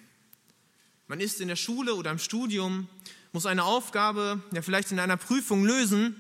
Man 1.09 1.19
ist 1.19 1.41
in 1.41 1.49
der 1.49 1.57
Schule 1.57 1.97
oder 1.97 2.13
im 2.13 2.21
Studium, 2.21 2.89
muss 3.33 3.45
eine 3.45 3.65
Aufgabe, 3.65 4.41
ja 4.53 4.63
vielleicht 4.63 4.93
in 4.93 5.01
einer 5.01 5.17
Prüfung 5.17 5.65
lösen 5.65 6.15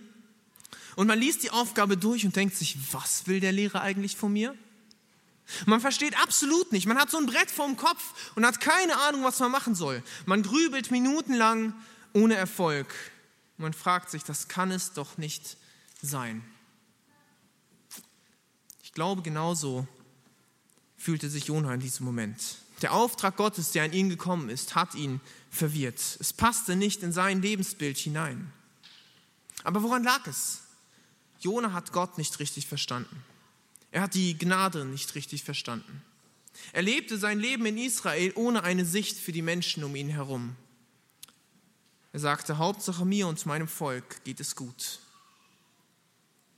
und 0.96 1.06
man 1.06 1.20
liest 1.20 1.44
die 1.44 1.52
Aufgabe 1.52 1.96
durch 1.96 2.24
und 2.24 2.34
denkt 2.34 2.56
sich, 2.56 2.76
was 2.92 3.28
will 3.28 3.38
der 3.38 3.52
Lehrer 3.52 3.80
eigentlich 3.80 4.16
von 4.16 4.32
mir? 4.32 4.56
Man 5.66 5.80
versteht 5.80 6.20
absolut 6.20 6.72
nicht. 6.72 6.86
Man 6.86 6.98
hat 6.98 7.10
so 7.10 7.18
ein 7.18 7.26
Brett 7.26 7.50
vorm 7.50 7.76
Kopf 7.76 8.32
und 8.34 8.44
hat 8.44 8.60
keine 8.60 8.98
Ahnung, 9.02 9.22
was 9.24 9.38
man 9.38 9.50
machen 9.50 9.74
soll. 9.74 10.02
Man 10.24 10.42
grübelt 10.42 10.90
minutenlang 10.90 11.72
ohne 12.12 12.34
Erfolg. 12.34 12.92
Man 13.56 13.72
fragt 13.72 14.10
sich, 14.10 14.24
das 14.24 14.48
kann 14.48 14.70
es 14.70 14.92
doch 14.92 15.18
nicht 15.18 15.56
sein. 16.02 16.44
Ich 18.82 18.92
glaube, 18.92 19.22
genauso 19.22 19.86
fühlte 20.96 21.30
sich 21.30 21.46
Jonah 21.46 21.74
in 21.74 21.80
diesem 21.80 22.04
Moment. 22.06 22.56
Der 22.82 22.92
Auftrag 22.92 23.36
Gottes, 23.36 23.70
der 23.70 23.84
an 23.84 23.92
ihn 23.92 24.10
gekommen 24.10 24.50
ist, 24.50 24.74
hat 24.74 24.94
ihn 24.94 25.20
verwirrt. 25.50 26.00
Es 26.18 26.32
passte 26.32 26.76
nicht 26.76 27.02
in 27.02 27.12
sein 27.12 27.40
Lebensbild 27.40 27.96
hinein. 27.96 28.52
Aber 29.64 29.82
woran 29.82 30.04
lag 30.04 30.26
es? 30.26 30.62
Jona 31.40 31.72
hat 31.72 31.92
Gott 31.92 32.18
nicht 32.18 32.38
richtig 32.38 32.66
verstanden. 32.66 33.24
Er 33.90 34.02
hat 34.02 34.14
die 34.14 34.36
Gnade 34.36 34.84
nicht 34.84 35.14
richtig 35.14 35.44
verstanden. 35.44 36.02
Er 36.72 36.82
lebte 36.82 37.18
sein 37.18 37.38
Leben 37.38 37.66
in 37.66 37.78
Israel 37.78 38.32
ohne 38.34 38.62
eine 38.62 38.84
Sicht 38.84 39.18
für 39.18 39.32
die 39.32 39.42
Menschen 39.42 39.84
um 39.84 39.94
ihn 39.94 40.08
herum. 40.08 40.56
Er 42.12 42.20
sagte, 42.20 42.58
Hauptsache 42.58 43.04
mir 43.04 43.28
und 43.28 43.44
meinem 43.46 43.68
Volk 43.68 44.24
geht 44.24 44.40
es 44.40 44.56
gut. 44.56 45.00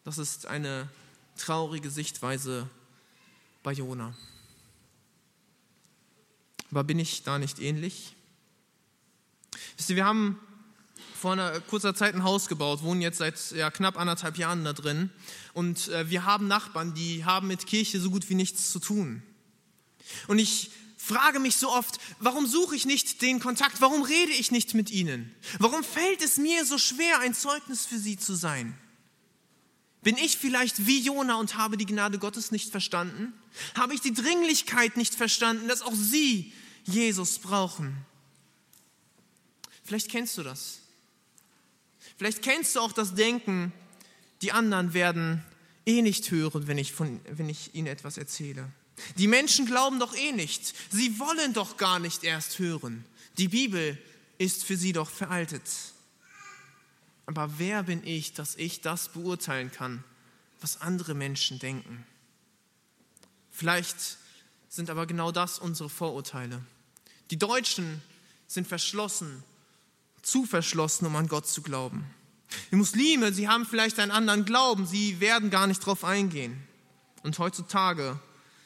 Das 0.04 0.18
ist 0.18 0.46
eine 0.46 0.88
traurige 1.36 1.90
Sichtweise 1.90 2.68
bei 3.62 3.72
Jona. 3.72 4.14
Aber 6.70 6.84
bin 6.84 6.98
ich 6.98 7.22
da 7.22 7.38
nicht 7.38 7.58
ähnlich? 7.58 8.14
Wisst 9.76 9.90
ihr, 9.90 9.96
wir 9.96 10.04
haben 10.04 10.38
vor 11.18 11.32
einer 11.32 11.60
kurzer 11.60 11.94
Zeit 11.94 12.14
ein 12.14 12.22
Haus 12.22 12.48
gebaut, 12.48 12.82
wohnen 12.82 13.00
jetzt 13.00 13.18
seit 13.18 13.50
ja, 13.50 13.70
knapp 13.70 13.98
anderthalb 13.98 14.38
Jahren 14.38 14.64
da 14.64 14.72
drin. 14.72 15.10
Und 15.58 15.88
äh, 15.88 16.08
wir 16.08 16.24
haben 16.24 16.46
Nachbarn, 16.46 16.94
die 16.94 17.24
haben 17.24 17.48
mit 17.48 17.66
Kirche 17.66 18.00
so 18.00 18.12
gut 18.12 18.30
wie 18.30 18.36
nichts 18.36 18.70
zu 18.70 18.78
tun. 18.78 19.24
Und 20.28 20.38
ich 20.38 20.70
frage 20.96 21.40
mich 21.40 21.56
so 21.56 21.68
oft, 21.72 21.98
warum 22.20 22.46
suche 22.46 22.76
ich 22.76 22.86
nicht 22.86 23.22
den 23.22 23.40
Kontakt? 23.40 23.80
Warum 23.80 24.02
rede 24.02 24.30
ich 24.30 24.52
nicht 24.52 24.74
mit 24.74 24.92
ihnen? 24.92 25.34
Warum 25.58 25.82
fällt 25.82 26.22
es 26.22 26.36
mir 26.36 26.64
so 26.64 26.78
schwer, 26.78 27.18
ein 27.18 27.34
Zeugnis 27.34 27.86
für 27.86 27.98
sie 27.98 28.16
zu 28.16 28.36
sein? 28.36 28.78
Bin 30.04 30.16
ich 30.16 30.38
vielleicht 30.38 30.86
wie 30.86 31.00
Jona 31.00 31.34
und 31.34 31.56
habe 31.56 31.76
die 31.76 31.86
Gnade 31.86 32.20
Gottes 32.20 32.52
nicht 32.52 32.70
verstanden? 32.70 33.32
Habe 33.74 33.94
ich 33.94 34.00
die 34.00 34.14
Dringlichkeit 34.14 34.96
nicht 34.96 35.16
verstanden, 35.16 35.66
dass 35.66 35.82
auch 35.82 35.96
sie 35.96 36.52
Jesus 36.84 37.40
brauchen? 37.40 37.96
Vielleicht 39.82 40.08
kennst 40.08 40.38
du 40.38 40.44
das. 40.44 40.82
Vielleicht 42.16 42.42
kennst 42.42 42.76
du 42.76 42.80
auch 42.80 42.92
das 42.92 43.16
Denken, 43.16 43.72
die 44.42 44.52
anderen 44.52 44.94
werden 44.94 45.44
eh 45.86 46.02
nicht 46.02 46.30
hören, 46.30 46.66
wenn 46.66 46.78
ich, 46.78 46.92
von, 46.92 47.20
wenn 47.30 47.48
ich 47.48 47.74
ihnen 47.74 47.86
etwas 47.86 48.18
erzähle. 48.18 48.70
Die 49.16 49.28
Menschen 49.28 49.66
glauben 49.66 49.98
doch 50.00 50.14
eh 50.16 50.32
nicht. 50.32 50.74
Sie 50.90 51.18
wollen 51.18 51.52
doch 51.54 51.76
gar 51.76 51.98
nicht 51.98 52.24
erst 52.24 52.58
hören. 52.58 53.04
Die 53.36 53.48
Bibel 53.48 53.96
ist 54.38 54.64
für 54.64 54.76
sie 54.76 54.92
doch 54.92 55.10
veraltet. 55.10 55.62
Aber 57.26 57.58
wer 57.58 57.82
bin 57.82 58.04
ich, 58.06 58.32
dass 58.32 58.56
ich 58.56 58.80
das 58.80 59.10
beurteilen 59.10 59.70
kann, 59.70 60.02
was 60.60 60.80
andere 60.80 61.14
Menschen 61.14 61.58
denken? 61.58 62.04
Vielleicht 63.50 64.18
sind 64.68 64.90
aber 64.90 65.06
genau 65.06 65.32
das 65.32 65.58
unsere 65.58 65.88
Vorurteile. 65.88 66.62
Die 67.30 67.38
Deutschen 67.38 68.02
sind 68.46 68.66
verschlossen 68.66 69.42
zu 70.22 70.44
verschlossen, 70.44 71.06
um 71.06 71.16
an 71.16 71.28
Gott 71.28 71.46
zu 71.46 71.62
glauben. 71.62 72.04
Die 72.70 72.76
Muslime, 72.76 73.32
sie 73.32 73.48
haben 73.48 73.66
vielleicht 73.66 73.98
einen 73.98 74.10
anderen 74.10 74.44
Glauben, 74.44 74.86
sie 74.86 75.20
werden 75.20 75.50
gar 75.50 75.66
nicht 75.66 75.82
darauf 75.82 76.04
eingehen. 76.04 76.62
Und 77.22 77.38
heutzutage 77.38 78.18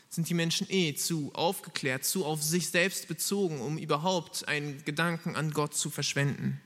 sind 0.08 0.28
die 0.28 0.34
Menschen 0.34 0.66
eh 0.70 0.94
zu 0.94 1.30
aufgeklärt, 1.34 2.04
zu 2.04 2.24
auf 2.24 2.42
sich 2.42 2.68
selbst 2.68 3.08
bezogen, 3.08 3.60
um 3.60 3.78
überhaupt 3.78 4.46
einen 4.46 4.84
Gedanken 4.84 5.36
an 5.36 5.52
Gott 5.52 5.74
zu 5.74 5.90
verschwenden. 5.90 6.60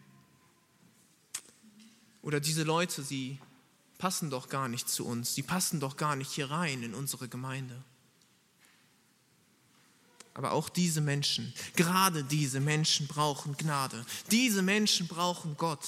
Oder 2.23 2.41
diese 2.41 2.65
Leute, 2.65 3.03
sie 3.03 3.39
passen 3.99 4.31
doch 4.31 4.49
gar 4.49 4.69
nicht 4.69 4.89
zu 4.89 5.07
uns, 5.07 5.35
sie 5.35 5.43
passen 5.43 5.79
doch 5.79 5.97
gar 5.97 6.17
nicht 6.17 6.33
hier 6.33 6.51
rein 6.51 6.83
in 6.83 6.93
unsere 6.93 7.29
Gemeinde. 7.29 7.83
Aber 10.35 10.53
auch 10.53 10.69
diese 10.69 11.01
Menschen, 11.01 11.55
gerade 11.77 12.25
diese 12.25 12.61
Menschen 12.61 13.07
brauchen 13.07 13.57
Gnade. 13.57 14.05
Diese 14.31 14.61
Menschen 14.61 15.07
brauchen 15.07 15.57
Gott. 15.57 15.87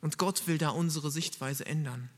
Und 0.00 0.18
Gott 0.18 0.46
will 0.46 0.58
da 0.58 0.70
unsere 0.70 1.10
Sichtweise 1.10 1.66
ändern. 1.66 2.08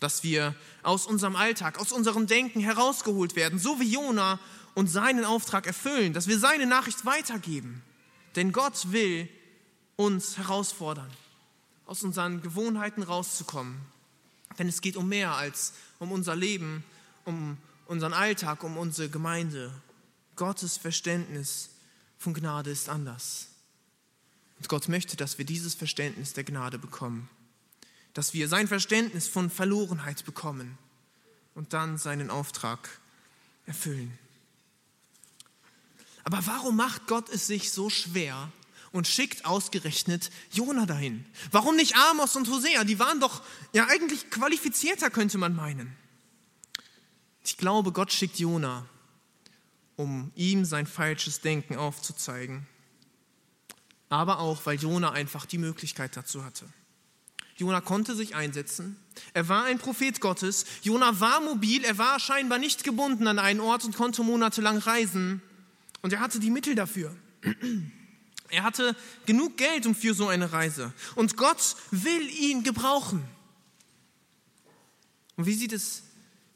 Dass 0.00 0.22
wir 0.22 0.54
aus 0.82 1.06
unserem 1.06 1.36
Alltag, 1.36 1.78
aus 1.78 1.92
unserem 1.92 2.26
Denken 2.26 2.60
herausgeholt 2.60 3.36
werden, 3.36 3.58
so 3.58 3.78
wie 3.80 3.92
Jona 3.92 4.40
und 4.74 4.88
seinen 4.88 5.24
Auftrag 5.24 5.66
erfüllen, 5.66 6.12
dass 6.12 6.26
wir 6.26 6.38
seine 6.38 6.66
Nachricht 6.66 7.04
weitergeben. 7.04 7.82
Denn 8.36 8.52
Gott 8.52 8.90
will 8.92 9.28
uns 9.96 10.38
herausfordern, 10.38 11.10
aus 11.86 12.02
unseren 12.02 12.42
Gewohnheiten 12.42 13.02
rauszukommen. 13.02 13.80
Denn 14.58 14.68
es 14.68 14.80
geht 14.80 14.96
um 14.96 15.08
mehr 15.08 15.34
als 15.34 15.74
um 15.98 16.12
unser 16.12 16.34
Leben, 16.34 16.84
um 17.24 17.58
unseren 17.86 18.12
Alltag, 18.12 18.64
um 18.64 18.76
unsere 18.76 19.08
Gemeinde, 19.08 19.72
Gottes 20.36 20.78
Verständnis 20.78 21.70
von 22.18 22.34
Gnade 22.34 22.70
ist 22.70 22.88
anders. 22.88 23.48
Und 24.62 24.68
Gott 24.68 24.88
möchte, 24.88 25.16
dass 25.16 25.38
wir 25.38 25.44
dieses 25.44 25.74
Verständnis 25.74 26.34
der 26.34 26.44
Gnade 26.44 26.78
bekommen, 26.78 27.28
dass 28.14 28.32
wir 28.32 28.46
sein 28.46 28.68
Verständnis 28.68 29.26
von 29.26 29.50
Verlorenheit 29.50 30.24
bekommen 30.24 30.78
und 31.56 31.72
dann 31.72 31.98
seinen 31.98 32.30
Auftrag 32.30 32.88
erfüllen. 33.66 34.16
Aber 36.22 36.46
warum 36.46 36.76
macht 36.76 37.08
Gott 37.08 37.28
es 37.28 37.48
sich 37.48 37.72
so 37.72 37.90
schwer 37.90 38.52
und 38.92 39.08
schickt 39.08 39.46
ausgerechnet 39.46 40.30
Jona 40.52 40.86
dahin? 40.86 41.26
Warum 41.50 41.74
nicht 41.74 41.96
Amos 41.96 42.36
und 42.36 42.48
Hosea? 42.48 42.84
Die 42.84 43.00
waren 43.00 43.18
doch 43.18 43.42
ja 43.72 43.88
eigentlich 43.88 44.30
qualifizierter, 44.30 45.10
könnte 45.10 45.38
man 45.38 45.56
meinen. 45.56 45.96
Ich 47.42 47.56
glaube, 47.56 47.90
Gott 47.90 48.12
schickt 48.12 48.38
Jona, 48.38 48.86
um 49.96 50.30
ihm 50.36 50.64
sein 50.64 50.86
falsches 50.86 51.40
Denken 51.40 51.74
aufzuzeigen. 51.74 52.68
Aber 54.12 54.40
auch, 54.40 54.66
weil 54.66 54.78
Jona 54.78 55.12
einfach 55.12 55.46
die 55.46 55.56
Möglichkeit 55.56 56.18
dazu 56.18 56.44
hatte. 56.44 56.66
Jona 57.56 57.80
konnte 57.80 58.14
sich 58.14 58.34
einsetzen. 58.34 58.98
Er 59.32 59.48
war 59.48 59.64
ein 59.64 59.78
Prophet 59.78 60.20
Gottes. 60.20 60.66
Jona 60.82 61.18
war 61.18 61.40
mobil. 61.40 61.82
Er 61.82 61.96
war 61.96 62.20
scheinbar 62.20 62.58
nicht 62.58 62.84
gebunden 62.84 63.26
an 63.26 63.38
einen 63.38 63.60
Ort 63.60 63.86
und 63.86 63.96
konnte 63.96 64.22
monatelang 64.22 64.76
reisen. 64.76 65.40
Und 66.02 66.12
er 66.12 66.20
hatte 66.20 66.40
die 66.40 66.50
Mittel 66.50 66.74
dafür. 66.74 67.16
Er 68.50 68.64
hatte 68.64 68.94
genug 69.24 69.56
Geld 69.56 69.86
um 69.86 69.94
für 69.94 70.12
so 70.12 70.28
eine 70.28 70.52
Reise. 70.52 70.92
Und 71.14 71.38
Gott 71.38 71.74
will 71.90 72.28
ihn 72.28 72.62
gebrauchen. 72.62 73.24
Und 75.36 75.46
wie 75.46 75.54
sieht 75.54 75.72
es 75.72 76.02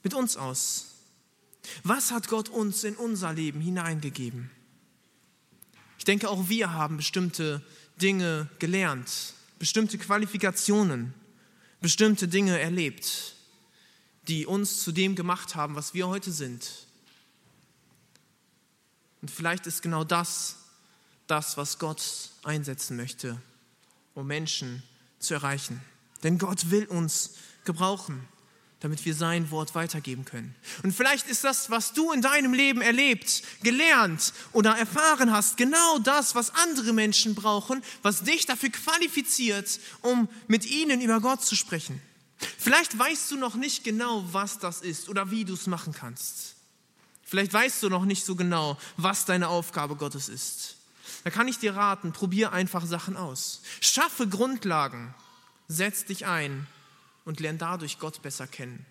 mit 0.02 0.12
uns 0.12 0.36
aus? 0.36 0.88
Was 1.84 2.10
hat 2.10 2.28
Gott 2.28 2.50
uns 2.50 2.84
in 2.84 2.96
unser 2.96 3.32
Leben 3.32 3.62
hineingegeben? 3.62 4.50
Ich 6.06 6.12
denke, 6.12 6.30
auch 6.30 6.48
wir 6.48 6.72
haben 6.72 6.98
bestimmte 6.98 7.60
Dinge 8.00 8.48
gelernt, 8.60 9.34
bestimmte 9.58 9.98
Qualifikationen, 9.98 11.12
bestimmte 11.80 12.28
Dinge 12.28 12.60
erlebt, 12.60 13.34
die 14.28 14.46
uns 14.46 14.84
zu 14.84 14.92
dem 14.92 15.16
gemacht 15.16 15.56
haben, 15.56 15.74
was 15.74 15.94
wir 15.94 16.06
heute 16.06 16.30
sind. 16.30 16.86
Und 19.20 19.32
vielleicht 19.32 19.66
ist 19.66 19.82
genau 19.82 20.04
das 20.04 20.58
das, 21.26 21.56
was 21.56 21.80
Gott 21.80 22.30
einsetzen 22.44 22.96
möchte, 22.96 23.42
um 24.14 24.28
Menschen 24.28 24.84
zu 25.18 25.34
erreichen. 25.34 25.82
Denn 26.22 26.38
Gott 26.38 26.70
will 26.70 26.84
uns 26.84 27.34
gebrauchen. 27.64 28.28
Damit 28.80 29.04
wir 29.04 29.14
sein 29.14 29.50
Wort 29.50 29.74
weitergeben 29.74 30.24
können. 30.24 30.54
Und 30.82 30.92
vielleicht 30.92 31.28
ist 31.28 31.44
das, 31.44 31.70
was 31.70 31.92
du 31.92 32.12
in 32.12 32.20
deinem 32.20 32.52
Leben 32.52 32.82
erlebt, 32.82 33.42
gelernt 33.62 34.32
oder 34.52 34.76
erfahren 34.76 35.32
hast, 35.32 35.56
genau 35.56 35.98
das, 35.98 36.34
was 36.34 36.54
andere 36.54 36.92
Menschen 36.92 37.34
brauchen, 37.34 37.82
was 38.02 38.22
dich 38.22 38.44
dafür 38.44 38.70
qualifiziert, 38.70 39.80
um 40.02 40.28
mit 40.46 40.66
ihnen 40.66 41.00
über 41.00 41.20
Gott 41.20 41.44
zu 41.44 41.56
sprechen. 41.56 42.02
Vielleicht 42.58 42.98
weißt 42.98 43.30
du 43.30 43.36
noch 43.38 43.54
nicht 43.54 43.82
genau, 43.82 44.24
was 44.30 44.58
das 44.58 44.82
ist 44.82 45.08
oder 45.08 45.30
wie 45.30 45.46
du 45.46 45.54
es 45.54 45.66
machen 45.66 45.94
kannst. 45.94 46.54
Vielleicht 47.24 47.52
weißt 47.52 47.82
du 47.82 47.88
noch 47.88 48.04
nicht 48.04 48.24
so 48.24 48.36
genau, 48.36 48.78
was 48.98 49.24
deine 49.24 49.48
Aufgabe 49.48 49.96
Gottes 49.96 50.28
ist. 50.28 50.76
Da 51.24 51.30
kann 51.30 51.48
ich 51.48 51.58
dir 51.58 51.74
raten, 51.74 52.12
probier 52.12 52.52
einfach 52.52 52.84
Sachen 52.84 53.16
aus. 53.16 53.62
Schaffe 53.80 54.28
Grundlagen, 54.28 55.14
setz 55.66 56.04
dich 56.04 56.26
ein 56.26 56.68
und 57.26 57.40
lern 57.40 57.58
dadurch 57.58 57.98
Gott 57.98 58.22
besser 58.22 58.46
kennen. 58.46 58.86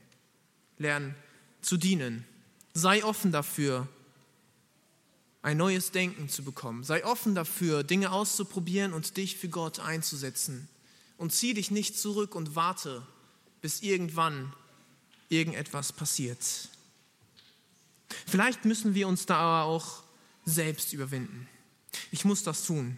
Lern 0.77 1.15
zu 1.61 1.77
dienen. 1.77 2.23
Sei 2.75 3.03
offen 3.03 3.31
dafür, 3.31 3.87
ein 5.41 5.57
neues 5.57 5.91
Denken 5.91 6.29
zu 6.29 6.43
bekommen. 6.43 6.83
Sei 6.83 7.03
offen 7.05 7.33
dafür, 7.33 7.83
Dinge 7.83 8.11
auszuprobieren 8.11 8.93
und 8.93 9.17
dich 9.17 9.37
für 9.37 9.49
Gott 9.49 9.79
einzusetzen. 9.79 10.67
Und 11.17 11.31
zieh 11.31 11.53
dich 11.53 11.71
nicht 11.71 11.97
zurück 11.97 12.35
und 12.35 12.55
warte, 12.55 13.07
bis 13.61 13.81
irgendwann 13.81 14.53
irgendetwas 15.29 15.93
passiert. 15.93 16.69
Vielleicht 18.27 18.65
müssen 18.65 18.95
wir 18.95 19.07
uns 19.07 19.25
da 19.25 19.37
aber 19.37 19.71
auch 19.71 20.03
selbst 20.43 20.91
überwinden. 20.91 21.47
Ich 22.11 22.25
muss 22.25 22.43
das 22.43 22.65
tun. 22.65 22.97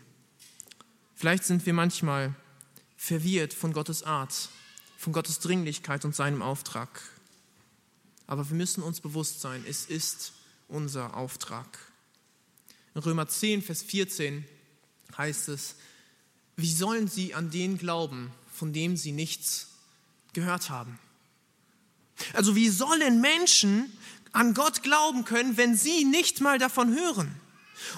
Vielleicht 1.14 1.44
sind 1.44 1.66
wir 1.68 1.74
manchmal 1.74 2.34
verwirrt 2.96 3.54
von 3.54 3.72
Gottes 3.72 4.02
Art 4.02 4.50
von 4.98 5.14
Gottes 5.14 5.40
Dringlichkeit 5.40 6.04
und 6.04 6.16
seinem 6.16 6.42
Auftrag. 6.42 7.02
Aber 8.26 8.50
wir 8.50 8.58
müssen 8.58 8.84
uns 8.84 9.00
bewusst 9.00 9.40
sein, 9.40 9.64
es 9.68 9.86
ist 9.86 10.34
unser 10.68 11.16
Auftrag. 11.16 11.80
In 12.94 13.02
Römer 13.02 13.28
10, 13.28 13.62
Vers 13.62 13.84
14 13.84 14.44
heißt 15.18 15.50
es, 15.50 15.76
wie 16.58 16.72
sollen 16.72 17.08
sie 17.08 17.36
an 17.36 17.52
den 17.52 17.78
glauben, 17.78 18.32
von 18.52 18.74
dem 18.74 18.98
sie 18.98 19.12
nichts 19.12 19.68
gehört 20.34 20.70
haben? 20.70 21.00
Also 22.34 22.56
wie 22.56 22.70
sollen 22.70 23.22
Menschen 23.22 23.92
an 24.32 24.56
Gott 24.56 24.82
glauben 24.82 25.24
können, 25.24 25.56
wenn 25.56 25.78
sie 25.78 26.04
nicht 26.04 26.42
mal 26.42 26.58
davon 26.58 26.94
hören? 26.96 27.40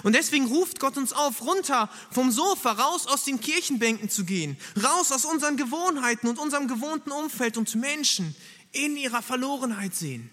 Und 0.02 0.14
deswegen 0.14 0.46
ruft 0.46 0.80
Gott 0.80 0.96
uns 0.96 1.12
auf, 1.12 1.42
runter 1.42 1.90
vom 2.10 2.30
Sofa, 2.30 2.72
raus 2.72 3.06
aus 3.06 3.24
den 3.24 3.40
Kirchenbänken 3.40 4.08
zu 4.08 4.24
gehen, 4.24 4.56
raus 4.82 5.12
aus 5.12 5.24
unseren 5.24 5.56
Gewohnheiten 5.56 6.28
und 6.28 6.38
unserem 6.38 6.68
gewohnten 6.68 7.10
Umfeld 7.10 7.56
und 7.56 7.74
Menschen 7.74 8.34
in 8.72 8.96
ihrer 8.96 9.22
Verlorenheit 9.22 9.94
sehen. 9.94 10.30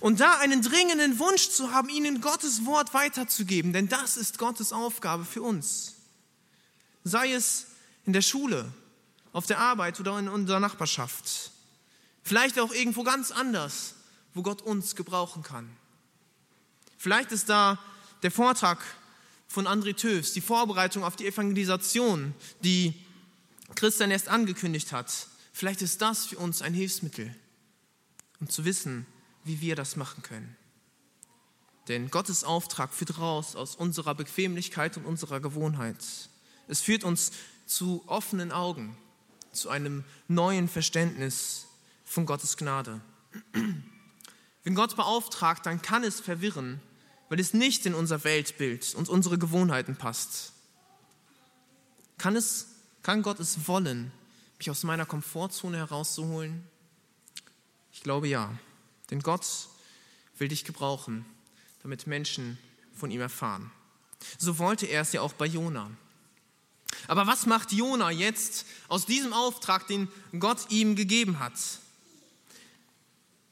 Und 0.00 0.20
da 0.20 0.38
einen 0.38 0.62
dringenden 0.62 1.18
Wunsch 1.18 1.50
zu 1.50 1.72
haben, 1.72 1.88
ihnen 1.88 2.20
Gottes 2.20 2.64
Wort 2.64 2.94
weiterzugeben, 2.94 3.72
denn 3.72 3.88
das 3.88 4.16
ist 4.16 4.38
Gottes 4.38 4.72
Aufgabe 4.72 5.24
für 5.24 5.42
uns. 5.42 5.94
Sei 7.04 7.32
es 7.32 7.66
in 8.06 8.12
der 8.12 8.22
Schule, 8.22 8.72
auf 9.32 9.46
der 9.46 9.58
Arbeit 9.58 10.00
oder 10.00 10.18
in 10.18 10.28
unserer 10.28 10.60
Nachbarschaft. 10.60 11.50
Vielleicht 12.22 12.58
auch 12.58 12.72
irgendwo 12.72 13.02
ganz 13.02 13.30
anders, 13.30 13.94
wo 14.32 14.42
Gott 14.42 14.62
uns 14.62 14.96
gebrauchen 14.96 15.42
kann. 15.42 15.68
Vielleicht 16.96 17.32
ist 17.32 17.50
da 17.50 17.78
der 18.22 18.30
Vortrag 18.30 18.78
von 19.48 19.66
André 19.66 19.94
Töfs, 19.94 20.32
die 20.32 20.40
Vorbereitung 20.40 21.04
auf 21.04 21.16
die 21.16 21.26
Evangelisation, 21.26 22.34
die 22.62 22.94
Christian 23.74 24.10
erst 24.10 24.28
angekündigt 24.28 24.92
hat, 24.92 25.28
vielleicht 25.52 25.82
ist 25.82 26.02
das 26.02 26.26
für 26.26 26.38
uns 26.38 26.62
ein 26.62 26.74
Hilfsmittel, 26.74 27.34
um 28.40 28.48
zu 28.48 28.64
wissen, 28.64 29.06
wie 29.44 29.60
wir 29.60 29.76
das 29.76 29.96
machen 29.96 30.22
können. 30.22 30.56
Denn 31.88 32.10
Gottes 32.10 32.44
Auftrag 32.44 32.92
führt 32.94 33.18
raus 33.18 33.56
aus 33.56 33.76
unserer 33.76 34.14
Bequemlichkeit 34.14 34.96
und 34.96 35.04
unserer 35.04 35.40
Gewohnheit. 35.40 35.98
Es 36.66 36.80
führt 36.80 37.04
uns 37.04 37.32
zu 37.66 38.02
offenen 38.06 38.52
Augen, 38.52 38.96
zu 39.52 39.68
einem 39.68 40.04
neuen 40.28 40.68
Verständnis 40.68 41.66
von 42.04 42.26
Gottes 42.26 42.56
Gnade. 42.56 43.00
Wenn 44.64 44.74
Gott 44.74 44.96
beauftragt, 44.96 45.66
dann 45.66 45.82
kann 45.82 46.04
es 46.04 46.20
verwirren, 46.20 46.80
weil 47.28 47.40
es 47.40 47.54
nicht 47.54 47.86
in 47.86 47.94
unser 47.94 48.24
Weltbild 48.24 48.94
und 48.94 49.08
unsere 49.08 49.38
Gewohnheiten 49.38 49.96
passt. 49.96 50.52
Kann, 52.18 52.36
es, 52.36 52.66
kann 53.02 53.22
Gott 53.22 53.40
es 53.40 53.66
wollen, 53.66 54.12
mich 54.58 54.70
aus 54.70 54.82
meiner 54.82 55.06
Komfortzone 55.06 55.78
herauszuholen? 55.78 56.64
Ich 57.92 58.02
glaube 58.02 58.28
ja, 58.28 58.52
denn 59.10 59.20
Gott 59.20 59.46
will 60.38 60.48
dich 60.48 60.64
gebrauchen, 60.64 61.24
damit 61.82 62.06
Menschen 62.06 62.58
von 62.94 63.10
ihm 63.10 63.20
erfahren. 63.20 63.70
So 64.38 64.58
wollte 64.58 64.86
er 64.86 65.02
es 65.02 65.12
ja 65.12 65.20
auch 65.20 65.32
bei 65.32 65.46
Jona. 65.46 65.90
Aber 67.08 67.26
was 67.26 67.46
macht 67.46 67.72
Jona 67.72 68.10
jetzt 68.10 68.66
aus 68.88 69.06
diesem 69.06 69.32
Auftrag, 69.32 69.86
den 69.86 70.08
Gott 70.38 70.70
ihm 70.70 70.96
gegeben 70.96 71.38
hat? 71.38 71.52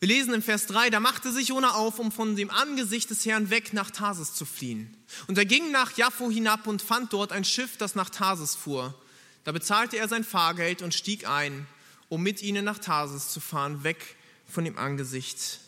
Wir 0.02 0.08
lesen 0.08 0.34
im 0.34 0.42
Vers 0.42 0.66
3, 0.66 0.90
da 0.90 0.98
machte 0.98 1.30
sich 1.30 1.46
Jona 1.46 1.74
auf, 1.74 2.00
um 2.00 2.10
von 2.10 2.34
dem 2.34 2.50
Angesicht 2.50 3.08
des 3.10 3.24
Herrn 3.24 3.50
weg 3.50 3.72
nach 3.72 3.92
Tarsis 3.92 4.34
zu 4.34 4.44
fliehen. 4.44 4.96
Und 5.28 5.38
er 5.38 5.44
ging 5.44 5.70
nach 5.70 5.96
Jaffo 5.96 6.28
hinab 6.28 6.66
und 6.66 6.82
fand 6.82 7.12
dort 7.12 7.30
ein 7.30 7.44
Schiff, 7.44 7.76
das 7.76 7.94
nach 7.94 8.10
Tarsis 8.10 8.56
fuhr. 8.56 9.00
Da 9.44 9.52
bezahlte 9.52 9.98
er 9.98 10.08
sein 10.08 10.24
Fahrgeld 10.24 10.82
und 10.82 10.92
stieg 10.92 11.28
ein, 11.28 11.68
um 12.08 12.20
mit 12.20 12.42
ihnen 12.42 12.64
nach 12.64 12.80
Tarsis 12.80 13.28
zu 13.28 13.38
fahren, 13.38 13.84
weg 13.84 14.16
von 14.52 14.64
dem 14.64 14.76
Angesicht 14.76 15.60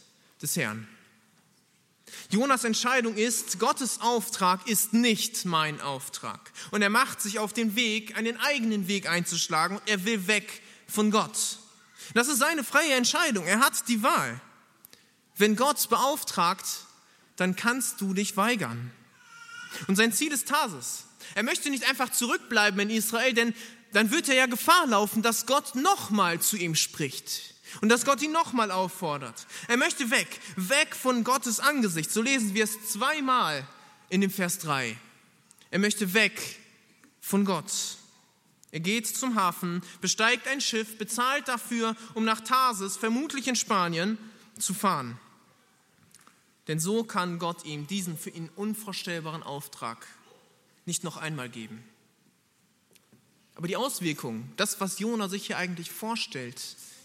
des 0.43 0.57
Herrn. 0.57 0.89
Jonas 2.29 2.65
Entscheidung 2.65 3.15
ist, 3.15 3.61
Gottes 3.61 4.01
Auftrag 4.01 4.67
ist 4.67 4.95
nicht 4.95 5.45
mein 5.45 5.81
Auftrag. 5.81 6.51
Und 6.73 6.83
er 6.83 6.91
macht 6.91 7.21
sich 7.21 7.39
auf 7.39 7.53
den 7.53 7.77
Weg, 7.77 8.17
einen 8.19 8.37
eigenen 8.39 8.89
Weg 8.89 9.09
einzuschlagen. 9.09 9.81
Er 9.87 10.05
will 10.05 10.27
weg 10.27 10.61
von 10.89 11.13
Gott. 11.13 11.61
Das 12.13 12.29
ist 12.29 12.39
seine 12.39 12.65
freie 12.65 12.95
Entscheidung. 12.95 13.47
Er 13.47 13.61
hat 13.61 13.89
die 13.89 14.03
Wahl. 14.03 14.41
Wenn 15.37 15.57
Gott 15.57 15.89
beauftragt, 15.89 16.67
dann 17.37 17.57
kannst 17.57 18.01
du 18.01 18.15
dich 18.15 18.37
weigern. 18.37 18.93
Und 19.89 19.97
sein 19.97 20.13
Ziel 20.13 20.33
ist 20.33 20.49
Tarsis. 20.49 21.05
Er 21.35 21.43
möchte 21.43 21.71
nicht 21.71 21.89
einfach 21.89 22.11
zurückbleiben 22.11 22.79
in 22.81 22.91
Israel, 22.91 23.33
denn 23.33 23.55
dann 23.93 24.11
wird 24.11 24.29
er 24.29 24.35
ja 24.35 24.47
Gefahr 24.47 24.87
laufen, 24.87 25.23
dass 25.23 25.47
Gott 25.47 25.75
nochmal 25.75 26.41
zu 26.41 26.57
ihm 26.57 26.75
spricht 26.75 27.55
und 27.81 27.89
dass 27.89 28.05
Gott 28.05 28.23
ihn 28.23 28.33
nochmal 28.33 28.71
auffordert. 28.71 29.47
Er 29.69 29.77
möchte 29.77 30.11
weg, 30.11 30.41
weg 30.57 30.95
von 30.95 31.25
Gottes 31.25 31.61
Angesicht. 31.61 32.11
So 32.11 32.23
lesen 32.23 32.55
wir 32.55 32.65
es 32.65 32.91
zweimal 32.91 33.67
in 34.09 34.21
dem 34.21 34.31
Vers 34.31 34.59
3. 34.59 34.97
Er 35.71 35.79
möchte 35.79 36.15
weg 36.15 36.61
von 37.21 37.45
Gott. 37.45 37.73
Er 38.75 38.81
geht 38.81 39.07
zum 39.07 39.37
Hafen, 39.37 39.83
besteigt 40.01 40.49
ein 40.49 40.61
Schiff, 40.61 40.99
bezahlt 40.99 41.47
dafür, 41.47 41.95
um 42.15 42.25
nach 42.25 42.41
Tarsis, 42.41 42.97
vermutlich 42.97 43.47
in 43.47 43.55
Spanien, 43.55 44.19
zu 44.59 44.75
fahren. 44.75 45.17
Denn 46.67 46.81
so 46.81 47.05
kann 47.05 47.39
Gott 47.39 47.65
ihm 47.65 47.87
diesen 47.87 48.19
für 48.19 48.31
ihn 48.31 48.51
unvorstellbaren 48.57 49.45
Auftrag 49.45 50.05
nicht 50.87 51.05
noch 51.05 51.17
einmal 51.17 51.49
geben. 51.49 51.85
Aber 53.55 53.69
die 53.69 53.77
Auswirkung, 53.77 54.51
das, 54.57 54.81
was 54.81 54.99
Jona 54.99 55.29
sich 55.29 55.47
hier 55.47 55.57
eigentlich 55.57 55.93
vorstellt, 55.93 56.61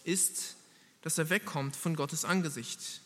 ist, 0.06 0.56
dass 1.04 1.20
er 1.20 1.30
wegkommt 1.30 1.76
von 1.76 1.96
Gottes 1.96 2.26
Angesicht. 2.26 3.02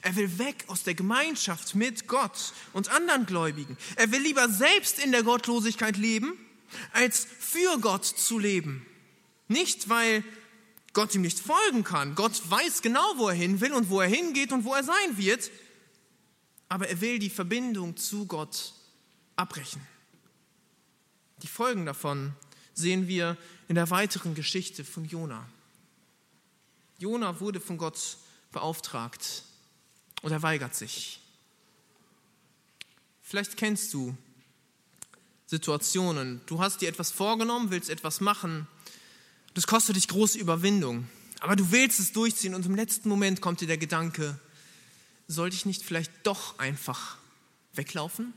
Er 0.00 0.16
will 0.16 0.38
weg 0.38 0.64
aus 0.68 0.84
der 0.84 0.94
Gemeinschaft 0.94 1.74
mit 1.74 2.08
Gott 2.08 2.54
und 2.72 2.88
anderen 2.88 3.26
Gläubigen. 3.26 3.76
Er 3.96 4.10
will 4.10 4.22
lieber 4.22 4.48
selbst 4.48 5.00
in 5.00 5.12
der 5.12 5.22
Gottlosigkeit 5.22 5.98
leben 5.98 6.32
als 6.92 7.26
für 7.38 7.78
Gott 7.78 8.04
zu 8.04 8.38
leben. 8.38 8.86
Nicht, 9.48 9.88
weil 9.88 10.24
Gott 10.92 11.14
ihm 11.14 11.22
nicht 11.22 11.38
folgen 11.38 11.84
kann. 11.84 12.14
Gott 12.14 12.50
weiß 12.50 12.82
genau, 12.82 13.06
wo 13.16 13.28
er 13.28 13.34
hin 13.34 13.60
will 13.60 13.72
und 13.72 13.90
wo 13.90 14.00
er 14.00 14.08
hingeht 14.08 14.52
und 14.52 14.64
wo 14.64 14.74
er 14.74 14.82
sein 14.82 15.16
wird. 15.16 15.50
Aber 16.68 16.88
er 16.88 17.00
will 17.00 17.18
die 17.18 17.30
Verbindung 17.30 17.96
zu 17.96 18.26
Gott 18.26 18.72
abbrechen. 19.36 19.86
Die 21.42 21.46
Folgen 21.46 21.86
davon 21.86 22.34
sehen 22.72 23.08
wir 23.08 23.36
in 23.68 23.74
der 23.74 23.90
weiteren 23.90 24.34
Geschichte 24.34 24.84
von 24.84 25.04
Jona. 25.04 25.46
Jona 26.98 27.40
wurde 27.40 27.60
von 27.60 27.76
Gott 27.76 28.16
beauftragt 28.52 29.44
und 30.22 30.32
er 30.32 30.42
weigert 30.42 30.74
sich. 30.74 31.20
Vielleicht 33.22 33.56
kennst 33.56 33.92
du 33.92 34.16
Situationen. 35.46 36.40
Du 36.46 36.60
hast 36.60 36.80
dir 36.80 36.88
etwas 36.88 37.10
vorgenommen, 37.10 37.70
willst 37.70 37.88
etwas 37.88 38.20
machen. 38.20 38.66
Das 39.54 39.66
kostet 39.66 39.96
dich 39.96 40.08
große 40.08 40.38
Überwindung. 40.38 41.08
Aber 41.40 41.56
du 41.56 41.70
willst 41.70 42.00
es 42.00 42.12
durchziehen 42.12 42.54
und 42.54 42.66
im 42.66 42.74
letzten 42.74 43.08
Moment 43.08 43.40
kommt 43.40 43.60
dir 43.60 43.68
der 43.68 43.78
Gedanke, 43.78 44.38
sollte 45.28 45.56
ich 45.56 45.66
nicht 45.66 45.82
vielleicht 45.82 46.12
doch 46.24 46.58
einfach 46.58 47.16
weglaufen? 47.74 48.32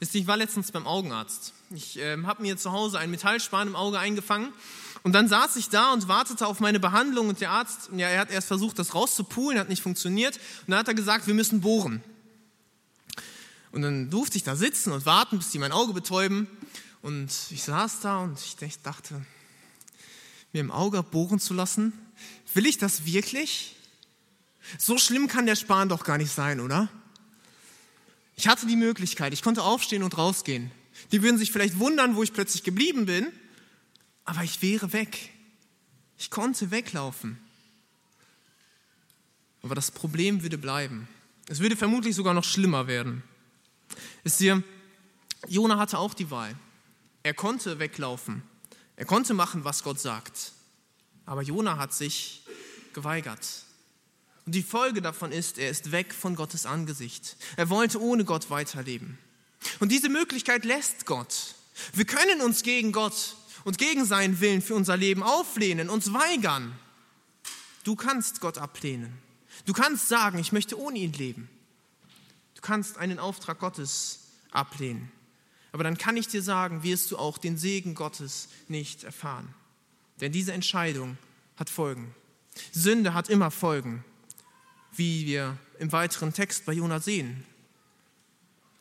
Ich 0.00 0.26
war 0.26 0.36
letztens 0.36 0.72
beim 0.72 0.86
Augenarzt. 0.86 1.52
Ich 1.70 1.98
äh, 1.98 2.22
habe 2.24 2.42
mir 2.42 2.56
zu 2.56 2.72
Hause 2.72 2.98
einen 2.98 3.10
Metallspan 3.10 3.68
im 3.68 3.76
Auge 3.76 3.98
eingefangen 3.98 4.52
Und 5.02 5.12
dann 5.12 5.28
saß 5.28 5.56
ich 5.56 5.68
da 5.68 5.92
und 5.92 6.08
wartete 6.08 6.46
auf 6.46 6.60
meine 6.60 6.80
Behandlung 6.80 7.28
und 7.28 7.40
der 7.40 7.50
Arzt, 7.50 7.90
ja, 7.94 8.08
er 8.08 8.20
hat 8.20 8.30
erst 8.30 8.48
versucht, 8.48 8.78
das 8.78 8.94
rauszupulen, 8.94 9.58
hat 9.58 9.68
nicht 9.68 9.82
funktioniert. 9.82 10.36
Und 10.36 10.70
dann 10.70 10.78
hat 10.78 10.88
er 10.88 10.94
gesagt, 10.94 11.26
wir 11.26 11.34
müssen 11.34 11.60
bohren. 11.60 12.02
Und 13.78 13.82
dann 13.82 14.10
durfte 14.10 14.36
ich 14.36 14.42
da 14.42 14.56
sitzen 14.56 14.90
und 14.90 15.06
warten, 15.06 15.38
bis 15.38 15.52
die 15.52 15.60
mein 15.60 15.70
Auge 15.70 15.92
betäuben. 15.92 16.48
Und 17.00 17.30
ich 17.50 17.62
saß 17.62 18.00
da 18.00 18.18
und 18.18 18.36
ich 18.60 18.80
dachte, 18.80 19.24
mir 20.52 20.58
im 20.58 20.72
Auge 20.72 21.00
bohren 21.04 21.38
zu 21.38 21.54
lassen, 21.54 21.92
will 22.54 22.66
ich 22.66 22.78
das 22.78 23.04
wirklich? 23.04 23.76
So 24.78 24.98
schlimm 24.98 25.28
kann 25.28 25.46
der 25.46 25.54
Spahn 25.54 25.88
doch 25.88 26.02
gar 26.02 26.18
nicht 26.18 26.32
sein, 26.32 26.58
oder? 26.58 26.88
Ich 28.34 28.48
hatte 28.48 28.66
die 28.66 28.74
Möglichkeit, 28.74 29.32
ich 29.32 29.42
konnte 29.42 29.62
aufstehen 29.62 30.02
und 30.02 30.18
rausgehen. 30.18 30.72
Die 31.12 31.22
würden 31.22 31.38
sich 31.38 31.52
vielleicht 31.52 31.78
wundern, 31.78 32.16
wo 32.16 32.24
ich 32.24 32.32
plötzlich 32.32 32.64
geblieben 32.64 33.06
bin, 33.06 33.28
aber 34.24 34.42
ich 34.42 34.60
wäre 34.60 34.92
weg. 34.92 35.30
Ich 36.18 36.30
konnte 36.30 36.72
weglaufen. 36.72 37.38
Aber 39.62 39.76
das 39.76 39.92
Problem 39.92 40.42
würde 40.42 40.58
bleiben. 40.58 41.06
Es 41.46 41.60
würde 41.60 41.76
vermutlich 41.76 42.16
sogar 42.16 42.34
noch 42.34 42.42
schlimmer 42.42 42.88
werden. 42.88 43.22
Wisst 44.24 44.40
ihr, 44.40 44.62
Jona 45.46 45.78
hatte 45.78 45.98
auch 45.98 46.14
die 46.14 46.30
Wahl. 46.30 46.54
Er 47.22 47.34
konnte 47.34 47.78
weglaufen. 47.78 48.42
Er 48.96 49.04
konnte 49.04 49.34
machen, 49.34 49.64
was 49.64 49.82
Gott 49.82 50.00
sagt. 50.00 50.52
Aber 51.26 51.42
Jona 51.42 51.78
hat 51.78 51.92
sich 51.92 52.42
geweigert. 52.92 53.46
Und 54.46 54.54
die 54.54 54.62
Folge 54.62 55.02
davon 55.02 55.30
ist, 55.30 55.58
er 55.58 55.70
ist 55.70 55.92
weg 55.92 56.14
von 56.14 56.34
Gottes 56.34 56.64
Angesicht. 56.64 57.36
Er 57.56 57.68
wollte 57.68 58.00
ohne 58.00 58.24
Gott 58.24 58.50
weiterleben. 58.50 59.18
Und 59.78 59.92
diese 59.92 60.08
Möglichkeit 60.08 60.64
lässt 60.64 61.06
Gott. 61.06 61.54
Wir 61.92 62.06
können 62.06 62.40
uns 62.40 62.62
gegen 62.62 62.92
Gott 62.92 63.36
und 63.64 63.78
gegen 63.78 64.04
seinen 64.04 64.40
Willen 64.40 64.62
für 64.62 64.74
unser 64.74 64.96
Leben 64.96 65.22
auflehnen, 65.22 65.90
uns 65.90 66.12
weigern. 66.12 66.76
Du 67.84 67.94
kannst 67.94 68.40
Gott 68.40 68.58
ablehnen. 68.58 69.12
Du 69.66 69.72
kannst 69.72 70.08
sagen, 70.08 70.38
ich 70.38 70.52
möchte 70.52 70.78
ohne 70.78 70.98
ihn 70.98 71.12
leben. 71.12 71.50
Du 72.58 72.62
kannst 72.62 72.98
einen 72.98 73.18
Auftrag 73.18 73.58
Gottes 73.58 74.26
ablehnen. 74.50 75.10
Aber 75.72 75.84
dann 75.84 75.96
kann 75.96 76.16
ich 76.16 76.28
dir 76.28 76.42
sagen, 76.42 76.82
wirst 76.82 77.10
du 77.10 77.16
auch 77.16 77.38
den 77.38 77.56
Segen 77.56 77.94
Gottes 77.94 78.48
nicht 78.68 79.04
erfahren. 79.04 79.54
Denn 80.20 80.32
diese 80.32 80.52
Entscheidung 80.52 81.16
hat 81.56 81.70
Folgen. 81.70 82.14
Sünde 82.72 83.14
hat 83.14 83.28
immer 83.28 83.50
Folgen 83.50 84.04
wie 84.98 85.26
wir 85.26 85.56
im 85.78 85.92
weiteren 85.92 86.32
Text 86.32 86.66
bei 86.66 86.72
Jona 86.72 87.00
sehen. 87.00 87.44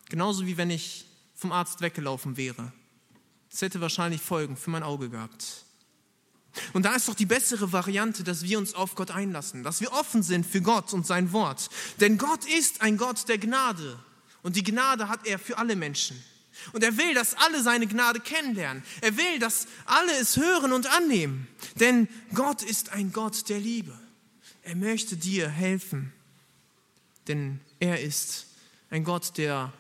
Genauso 0.10 0.46
wie 0.46 0.58
wenn 0.58 0.72
ich 0.72 1.06
vom 1.36 1.52
Arzt 1.52 1.82
weggelaufen 1.82 2.38
wäre. 2.38 2.74
Es 3.52 3.62
hätte 3.62 3.82
wahrscheinlich 3.82 4.22
Folgen 4.22 4.58
für 4.58 4.72
mein 4.72 4.84
Auge 4.84 5.10
gehabt. 5.10 5.64
Und 6.74 6.84
da 6.84 6.96
ist 6.96 7.08
doch 7.08 7.16
die 7.16 7.26
bessere 7.26 7.72
Variante, 7.72 8.24
dass 8.24 8.44
wir 8.44 8.58
uns 8.58 8.74
auf 8.74 8.96
Gott 8.96 9.12
einlassen, 9.12 9.64
dass 9.64 9.82
wir 9.82 9.92
offen 9.94 10.24
sind 10.24 10.46
für 10.46 10.62
Gott 10.62 10.94
und 10.94 11.06
sein 11.06 11.32
Wort. 11.32 11.70
Denn 12.00 12.18
Gott 12.18 12.46
ist 12.46 12.82
ein 12.82 12.98
Gott 12.98 13.28
der 13.28 13.38
Gnade. 13.38 14.00
Und 14.44 14.56
die 14.56 14.64
Gnade 14.64 15.10
hat 15.10 15.26
er 15.26 15.40
für 15.40 15.58
alle 15.58 15.76
Menschen. 15.76 16.22
Und 16.74 16.84
er 16.84 16.98
will, 16.98 17.14
dass 17.14 17.36
alle 17.36 17.62
seine 17.62 17.88
Gnade 17.88 18.20
kennenlernen. 18.20 18.84
Er 19.02 19.16
will, 19.18 19.40
dass 19.40 19.68
alle 19.86 20.12
es 20.20 20.38
hören 20.38 20.74
und 20.74 20.88
annehmen. 20.88 21.48
Denn 21.80 22.08
Gott 22.34 22.64
ist 22.64 22.90
ein 22.90 23.12
Gott 23.12 23.50
der 23.50 23.60
Liebe. 23.60 23.98
Er 24.64 24.76
möchte 24.76 25.16
dir 25.16 25.50
helfen, 25.50 26.12
denn 27.28 27.60
er 27.80 28.02
ist 28.02 28.48
ein 28.90 29.04
Gott, 29.04 29.38
der 29.38 29.72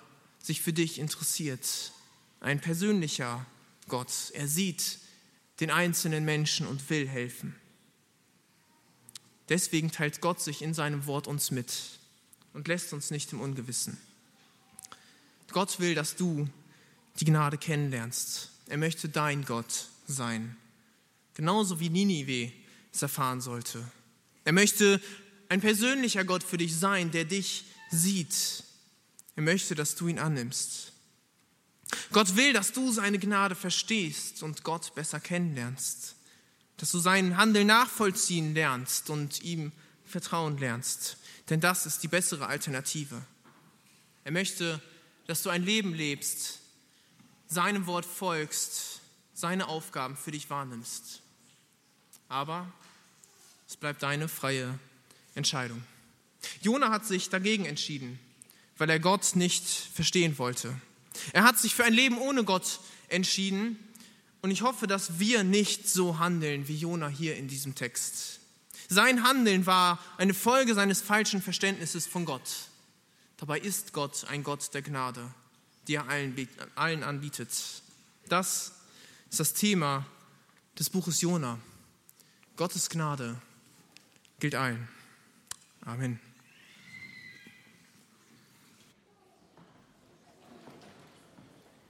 sich 0.41 0.61
für 0.61 0.73
dich 0.73 0.99
interessiert, 0.99 1.91
ein 2.39 2.61
persönlicher 2.61 3.45
Gott. 3.89 4.11
Er 4.33 4.47
sieht 4.47 4.99
den 5.59 5.71
einzelnen 5.71 6.25
Menschen 6.25 6.67
und 6.67 6.89
will 6.89 7.07
helfen. 7.07 7.55
Deswegen 9.49 9.91
teilt 9.91 10.21
Gott 10.21 10.41
sich 10.41 10.61
in 10.61 10.73
seinem 10.73 11.05
Wort 11.05 11.27
uns 11.27 11.51
mit 11.51 11.73
und 12.53 12.67
lässt 12.67 12.93
uns 12.93 13.11
nicht 13.11 13.31
im 13.33 13.41
Ungewissen. 13.41 13.97
Gott 15.51 15.79
will, 15.79 15.95
dass 15.95 16.15
du 16.15 16.47
die 17.19 17.25
Gnade 17.25 17.57
kennenlernst. 17.57 18.51
Er 18.67 18.77
möchte 18.77 19.09
dein 19.09 19.45
Gott 19.45 19.87
sein. 20.05 20.57
Genauso 21.33 21.79
wie 21.79 21.89
Ninive 21.89 22.51
es 22.93 23.01
erfahren 23.01 23.41
sollte. 23.41 23.83
Er 24.43 24.53
möchte 24.53 25.01
ein 25.49 25.61
persönlicher 25.61 26.25
Gott 26.25 26.43
für 26.43 26.57
dich 26.57 26.75
sein, 26.75 27.11
der 27.11 27.25
dich 27.25 27.65
sieht. 27.89 28.63
Er 29.35 29.43
möchte, 29.43 29.75
dass 29.75 29.95
du 29.95 30.07
ihn 30.07 30.19
annimmst. 30.19 30.93
Gott 32.11 32.35
will, 32.35 32.53
dass 32.53 32.71
du 32.71 32.91
seine 32.91 33.19
Gnade 33.19 33.55
verstehst 33.55 34.43
und 34.43 34.63
Gott 34.63 34.95
besser 34.95 35.19
kennenlernst. 35.19 36.15
Dass 36.77 36.91
du 36.91 36.99
seinen 36.99 37.37
Handel 37.37 37.65
nachvollziehen 37.65 38.53
lernst 38.53 39.09
und 39.09 39.41
ihm 39.41 39.71
vertrauen 40.05 40.57
lernst. 40.57 41.17
Denn 41.49 41.59
das 41.59 41.85
ist 41.85 42.03
die 42.03 42.07
bessere 42.07 42.47
Alternative. 42.47 43.21
Er 44.23 44.31
möchte, 44.31 44.81
dass 45.25 45.43
du 45.43 45.49
ein 45.49 45.63
Leben 45.63 45.93
lebst, 45.93 46.59
seinem 47.47 47.85
Wort 47.87 48.05
folgst, 48.05 49.01
seine 49.33 49.67
Aufgaben 49.67 50.17
für 50.17 50.31
dich 50.31 50.49
wahrnimmst. 50.49 51.21
Aber 52.29 52.71
es 53.67 53.77
bleibt 53.77 54.03
deine 54.03 54.27
freie 54.27 54.77
Entscheidung. 55.35 55.81
Jona 56.61 56.89
hat 56.89 57.05
sich 57.05 57.29
dagegen 57.29 57.65
entschieden, 57.65 58.19
weil 58.77 58.89
er 58.89 58.99
Gott 58.99 59.35
nicht 59.35 59.63
verstehen 59.65 60.37
wollte. 60.37 60.73
Er 61.33 61.43
hat 61.43 61.57
sich 61.57 61.75
für 61.75 61.83
ein 61.83 61.93
Leben 61.93 62.17
ohne 62.17 62.43
Gott 62.43 62.79
entschieden 63.09 63.77
und 64.41 64.51
ich 64.51 64.61
hoffe, 64.61 64.87
dass 64.87 65.19
wir 65.19 65.43
nicht 65.43 65.89
so 65.89 66.19
handeln 66.19 66.67
wie 66.67 66.75
Jona 66.75 67.07
hier 67.07 67.35
in 67.35 67.47
diesem 67.47 67.75
Text. 67.75 68.39
Sein 68.89 69.23
Handeln 69.23 69.65
war 69.65 69.99
eine 70.17 70.33
Folge 70.33 70.73
seines 70.73 71.01
falschen 71.01 71.41
Verständnisses 71.41 72.07
von 72.07 72.25
Gott. 72.25 72.49
Dabei 73.37 73.59
ist 73.59 73.93
Gott 73.93 74.25
ein 74.29 74.43
Gott 74.43 74.73
der 74.73 74.81
Gnade, 74.81 75.29
die 75.87 75.95
er 75.95 76.07
allen, 76.07 76.47
allen 76.75 77.03
anbietet. 77.03 77.51
Das 78.29 78.73
ist 79.29 79.39
das 79.39 79.53
Thema 79.53 80.05
des 80.79 80.89
Buches 80.89 81.21
Jona. 81.21 81.59
Gottes 82.55 82.89
Gnade 82.89 83.39
gilt 84.39 84.55
allen. 84.55 84.87
Amen. 85.81 86.19